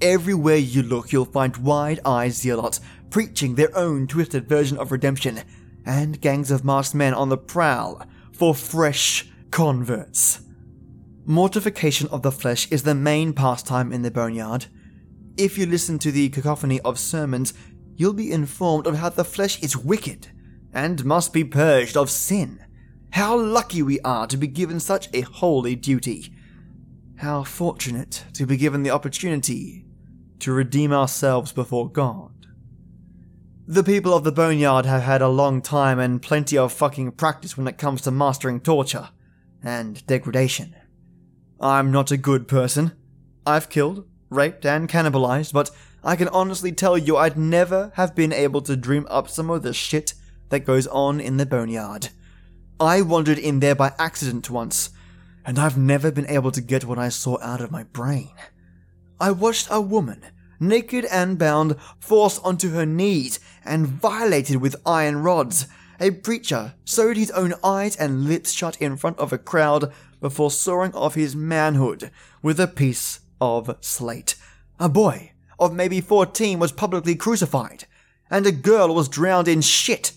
Everywhere 0.01 0.57
you 0.57 0.83
look, 0.83 1.13
you'll 1.13 1.25
find 1.25 1.57
wide 1.59 2.01
eyed 2.05 2.33
zealots 2.33 2.81
preaching 3.11 3.55
their 3.55 3.77
own 3.77 4.09
twisted 4.09 4.49
version 4.49 4.77
of 4.79 4.91
redemption, 4.91 5.41
and 5.87 6.21
gangs 6.21 6.51
of 6.51 6.65
masked 6.65 6.95
men 6.95 7.15
on 7.15 7.29
the 7.29 7.39
prowl 7.39 8.05
for 8.33 8.55
fresh 8.55 9.29
converts. 9.53 10.41
Mortification 11.27 12.07
of 12.09 12.21
the 12.21 12.31
flesh 12.31 12.71
is 12.71 12.83
the 12.83 12.95
main 12.95 13.33
pastime 13.33 13.93
in 13.93 14.03
the 14.03 14.11
boneyard. 14.11 14.67
If 15.39 15.57
you 15.57 15.65
listen 15.65 15.99
to 16.01 16.13
the 16.13 16.29
cacophony 16.29 16.81
of 16.81 16.99
sermons, 16.99 17.55
you'll 17.97 18.13
be 18.13 18.31
informed 18.31 18.87
of 18.87 18.97
how 18.97 19.09
the 19.09 19.25
flesh 19.25 19.63
is 19.63 19.75
wicked 19.75 20.29
and 20.75 21.03
must 21.07 21.33
be 21.33 21.43
purged 21.43 21.97
of 21.97 22.11
sin. 22.11 22.63
How 23.13 23.39
lucky 23.39 23.81
we 23.81 24.01
are 24.01 24.27
to 24.27 24.37
be 24.37 24.47
given 24.47 24.81
such 24.81 25.09
a 25.15 25.23
holy 25.23 25.75
duty. 25.75 26.31
How 27.17 27.43
fortunate 27.43 28.25
to 28.35 28.45
be 28.45 28.59
given 28.59 28.83
the 28.83 28.91
opportunity 28.91 29.87
to 30.41 30.53
redeem 30.53 30.93
ourselves 30.93 31.53
before 31.53 31.91
God. 31.91 32.49
The 33.67 33.85
people 33.85 34.13
of 34.13 34.25
the 34.25 34.33
Boneyard 34.33 34.85
have 34.85 35.03
had 35.03 35.23
a 35.23 35.29
long 35.29 35.63
time 35.63 35.99
and 35.99 36.21
plenty 36.21 36.59
of 36.59 36.71
fucking 36.71 37.13
practice 37.13 37.57
when 37.57 37.67
it 37.67 37.79
comes 37.79 38.03
to 38.03 38.11
mastering 38.11 38.61
torture 38.61 39.09
and 39.63 40.07
degradation. 40.07 40.75
I'm 41.61 41.91
not 41.91 42.11
a 42.11 42.17
good 42.17 42.49
person. 42.49 42.93
I've 43.47 43.69
killed, 43.69 44.07
raped, 44.31 44.67
and 44.67 44.89
cannibalized, 44.89 45.53
but 45.53 45.71
I 46.03 46.17
can 46.17 46.29
honestly 46.29 46.73
tell 46.73 46.99
you 46.99 47.17
I'd 47.17 47.39
never 47.39 47.93
have 47.95 48.15
been 48.15 48.33
able 48.33 48.61
to 48.63 48.77
dream 48.77 49.07
up 49.09 49.29
some 49.29 49.51
of 49.51 49.63
the 49.63 49.73
shit 49.73 50.15
that 50.51 50.67
goes 50.67 50.87
on 50.89 51.21
in 51.21 51.37
the 51.37 51.47
boneyard. 51.47 52.09
I 52.79 53.03
wandered 53.03 53.39
in 53.39 53.61
there 53.61 53.75
by 53.75 53.93
accident 53.99 54.51
once, 54.51 54.91
and 55.45 55.59
I've 55.59 55.79
never 55.79 56.11
been 56.11 56.29
able 56.29 56.51
to 56.51 56.61
get 56.61 56.85
what 56.85 56.99
I 56.99 57.09
saw 57.09 57.39
out 57.41 57.61
of 57.61 57.71
my 57.71 57.85
brain. 57.85 58.33
I 59.21 59.31
watched 59.31 59.69
a 59.71 59.81
woman, 59.81 60.25
naked 60.59 61.05
and 61.07 61.39
bound, 61.39 61.77
forced 62.01 62.45
onto 62.45 62.71
her 62.73 62.85
knees 62.85 63.41
and 63.65 63.87
violated 63.87 64.57
with 64.57 64.77
iron 64.85 65.23
rods. 65.23 65.67
A 66.01 66.11
preacher 66.11 66.75
sewed 66.85 67.17
his 67.17 67.31
own 67.31 67.55
eyes 67.63 67.97
and 67.97 68.25
lips 68.25 68.53
shut 68.53 68.77
in 68.81 68.97
front 68.97 69.19
of 69.19 69.33
a 69.33 69.39
crowd 69.39 69.93
before 70.21 70.51
sawing 70.51 70.93
off 70.95 71.15
his 71.15 71.37
manhood 71.37 72.11
with 72.43 72.59
a 72.59 72.67
piece 72.67 73.21
of 73.41 73.77
slate. 73.81 74.35
A 74.79 74.89
boy 74.89 75.33
of 75.59 75.73
maybe 75.73 76.01
14 76.01 76.59
was 76.59 76.73
publicly 76.73 77.15
crucified, 77.15 77.85
and 78.31 78.47
a 78.47 78.53
girl 78.53 78.95
was 78.95 79.09
drowned 79.09 79.49
in 79.49 79.61
shit. 79.61 80.13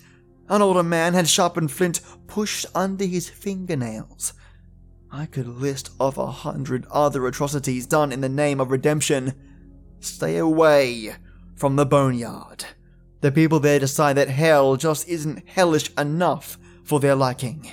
An 0.49 0.61
older 0.61 0.83
man 0.83 1.13
had 1.13 1.27
sharpened 1.27 1.71
flint 1.71 2.01
pushed 2.25 2.65
under 2.73 3.05
his 3.05 3.29
fingernails. 3.29 4.33
I 5.11 5.25
could 5.25 5.47
list 5.47 5.91
off 5.99 6.17
a 6.17 6.27
hundred 6.27 6.85
other 6.91 7.25
atrocities 7.27 7.85
done 7.85 8.11
in 8.11 8.21
the 8.21 8.29
name 8.29 8.59
of 8.59 8.71
redemption. 8.71 9.33
Stay 9.99 10.37
away 10.37 11.15
from 11.55 11.75
the 11.75 11.85
boneyard. 11.85 12.65
The 13.21 13.31
people 13.31 13.59
there 13.59 13.79
decide 13.79 14.17
that 14.17 14.29
hell 14.29 14.75
just 14.75 15.07
isn't 15.07 15.47
hellish 15.49 15.91
enough 15.97 16.57
for 16.83 16.99
their 16.99 17.15
liking. 17.15 17.71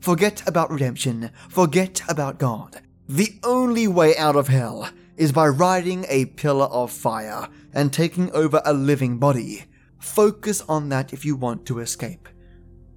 Forget 0.00 0.46
about 0.46 0.70
redemption. 0.70 1.30
Forget 1.48 2.02
about 2.08 2.38
God. 2.38 2.80
The 3.08 3.38
only 3.42 3.88
way 3.88 4.16
out 4.16 4.36
of 4.36 4.48
hell 4.48 4.90
is 5.16 5.32
by 5.32 5.48
riding 5.48 6.04
a 6.08 6.26
pillar 6.26 6.66
of 6.66 6.92
fire 6.92 7.48
and 7.72 7.92
taking 7.92 8.30
over 8.32 8.60
a 8.64 8.72
living 8.72 9.18
body. 9.18 9.64
Focus 9.98 10.62
on 10.68 10.88
that 10.90 11.12
if 11.12 11.24
you 11.24 11.36
want 11.36 11.66
to 11.66 11.78
escape. 11.80 12.28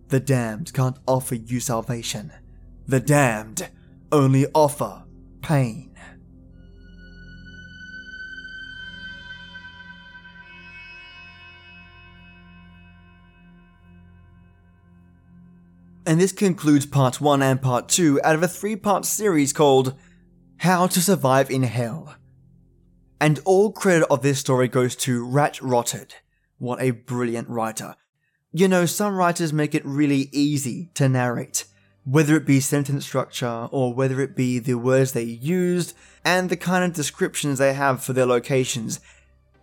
The 0.09 0.19
damned 0.19 0.73
can't 0.73 0.97
offer 1.07 1.35
you 1.35 1.59
salvation. 1.59 2.31
The 2.87 2.99
damned 2.99 3.69
only 4.11 4.47
offer 4.53 5.03
pain. 5.41 5.88
And 16.09 16.19
this 16.19 16.31
concludes 16.31 16.87
part 16.87 17.21
1 17.21 17.43
and 17.43 17.61
part 17.61 17.87
2 17.87 18.21
out 18.23 18.33
of 18.33 18.41
a 18.41 18.47
three 18.47 18.75
part 18.75 19.05
series 19.05 19.53
called 19.53 19.93
How 20.57 20.87
to 20.87 20.99
Survive 20.99 21.51
in 21.51 21.61
Hell. 21.61 22.15
And 23.21 23.39
all 23.45 23.71
credit 23.71 24.07
of 24.09 24.23
this 24.23 24.39
story 24.39 24.67
goes 24.67 24.95
to 24.95 25.23
Ratrotted. 25.23 26.13
What 26.57 26.81
a 26.81 26.89
brilliant 26.89 27.47
writer. 27.47 27.95
You 28.51 28.67
know, 28.67 28.87
some 28.87 29.13
writers 29.13 29.53
make 29.53 29.75
it 29.75 29.85
really 29.85 30.29
easy 30.31 30.89
to 30.95 31.07
narrate, 31.07 31.65
whether 32.05 32.35
it 32.35 32.47
be 32.47 32.59
sentence 32.59 33.05
structure 33.05 33.67
or 33.71 33.93
whether 33.93 34.19
it 34.19 34.35
be 34.35 34.57
the 34.57 34.79
words 34.79 35.11
they 35.11 35.21
used 35.21 35.95
and 36.25 36.49
the 36.49 36.57
kind 36.57 36.83
of 36.83 36.93
descriptions 36.93 37.59
they 37.59 37.73
have 37.73 38.03
for 38.03 38.13
their 38.13 38.25
locations. 38.25 38.99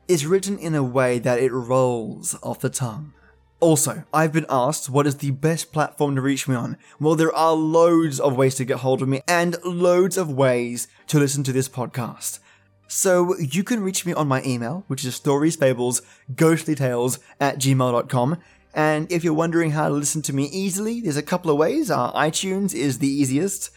It's 0.07 0.25
written 0.25 0.61
in 0.61 0.77
a 0.77 0.85
way 0.85 1.19
that 1.19 1.41
it 1.41 1.51
rolls 1.51 2.39
off 2.41 2.61
the 2.61 2.71
tongue. 2.71 3.15
Also, 3.59 4.05
I've 4.13 4.35
been 4.35 4.45
asked 4.51 4.91
what 4.91 5.07
is 5.07 5.17
the 5.17 5.31
best 5.31 5.73
platform 5.73 6.15
to 6.17 6.21
reach 6.21 6.47
me 6.47 6.55
on. 6.55 6.77
Well, 7.01 7.15
there 7.15 7.35
are 7.35 7.55
loads 7.55 8.21
of 8.21 8.37
ways 8.37 8.55
to 8.57 8.67
get 8.67 8.77
hold 8.79 9.01
of 9.01 9.09
me 9.09 9.23
and 9.27 9.57
loads 9.65 10.19
of 10.19 10.31
ways 10.31 10.89
to 11.07 11.19
listen 11.19 11.43
to 11.45 11.53
this 11.53 11.69
podcast. 11.69 12.39
So 12.87 13.35
you 13.39 13.65
can 13.65 13.83
reach 13.83 14.05
me 14.05 14.13
on 14.13 14.29
my 14.29 14.43
email, 14.45 14.85
which 14.89 15.07
is 15.07 15.19
storiesfablesghostlytales 15.19 17.19
at 17.41 17.59
gmail.com. 17.59 18.39
And 18.75 19.11
if 19.11 19.25
you're 19.25 19.33
wondering 19.33 19.71
how 19.71 19.89
to 19.89 19.95
listen 19.95 20.21
to 20.23 20.33
me 20.35 20.45
easily, 20.53 21.01
there's 21.01 21.17
a 21.17 21.23
couple 21.23 21.51
of 21.51 21.57
ways. 21.57 21.91
Uh, 21.91 22.13
iTunes 22.13 22.75
is 22.75 22.99
the 22.99 23.09
easiest. 23.09 23.71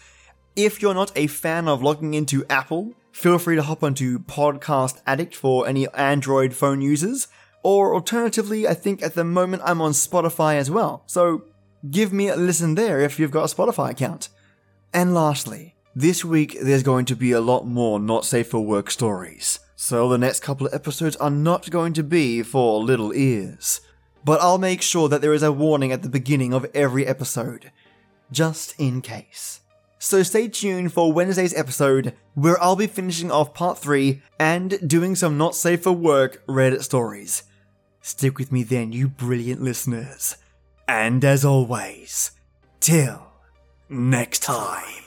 If 0.58 0.82
you're 0.82 0.94
not 0.94 1.14
a 1.16 1.28
fan 1.28 1.70
of 1.70 1.82
logging 1.82 2.16
into 2.16 2.44
Apple, 2.50 2.96
feel 3.14 3.38
free 3.38 3.56
to 3.56 3.64
hop 3.64 3.82
onto 3.82 4.20
Podcast 4.20 5.00
Addict 5.08 5.38
for 5.38 5.66
any 5.66 5.88
Android 5.94 6.54
phone 6.54 6.82
users. 6.82 7.30
Or 7.64 7.94
alternatively, 7.94 8.68
I 8.68 8.74
think 8.74 9.02
at 9.02 9.16
the 9.16 9.24
moment 9.24 9.64
I'm 9.66 9.82
on 9.82 9.92
Spotify 9.92 10.56
as 10.56 10.72
well, 10.72 11.04
so 11.08 11.44
give 11.90 12.14
me 12.14 12.30
a 12.30 12.36
listen 12.36 12.76
there 12.76 13.00
if 13.00 13.20
you've 13.20 13.32
got 13.32 13.52
a 13.52 13.56
Spotify 13.56 13.92
account. 13.92 14.30
And 14.94 15.14
lastly, 15.14 15.76
this 15.96 16.24
week 16.24 16.58
there's 16.62 16.84
going 16.84 17.06
to 17.06 17.16
be 17.16 17.32
a 17.32 17.42
lot 17.42 17.68
more 17.68 18.00
not 18.00 18.26
safe 18.26 18.50
for 18.50 18.62
work 18.62 18.90
stories, 18.90 19.60
so 19.76 20.08
the 20.08 20.18
next 20.18 20.40
couple 20.40 20.68
of 20.68 20.74
episodes 20.74 21.16
are 21.18 21.30
not 21.30 21.70
going 21.70 21.94
to 21.94 22.04
be 22.04 22.44
for 22.44 22.82
little 22.82 23.14
ears. 23.14 23.82
But 24.24 24.42
I'll 24.42 24.58
make 24.58 24.82
sure 24.82 25.10
that 25.10 25.22
there 25.22 25.34
is 25.34 25.44
a 25.44 25.52
warning 25.52 25.92
at 25.92 26.02
the 26.02 26.10
beginning 26.10 26.54
of 26.54 26.66
every 26.74 27.06
episode, 27.06 27.72
just 28.32 28.74
in 28.80 29.02
case. 29.02 29.62
So 29.98 30.24
stay 30.24 30.48
tuned 30.48 30.94
for 30.94 31.12
Wednesday's 31.12 31.54
episode, 31.54 32.14
where 32.34 32.62
I'll 32.64 32.78
be 32.78 32.88
finishing 32.88 33.32
off 33.32 33.54
part 33.54 33.78
3 33.78 34.22
and 34.40 34.80
doing 34.88 35.16
some 35.16 35.38
not 35.38 35.56
safe 35.56 35.84
for 35.84 35.92
work 35.92 36.46
Reddit 36.48 36.84
stories. 36.84 37.44
Stick 38.02 38.38
with 38.38 38.52
me 38.52 38.64
then, 38.64 38.92
you 38.92 39.08
brilliant 39.08 39.62
listeners. 39.62 40.36
And 40.88 41.24
as 41.24 41.46
always, 41.46 42.32
till 42.80 43.22
next 43.90 44.44
time. 44.44 45.04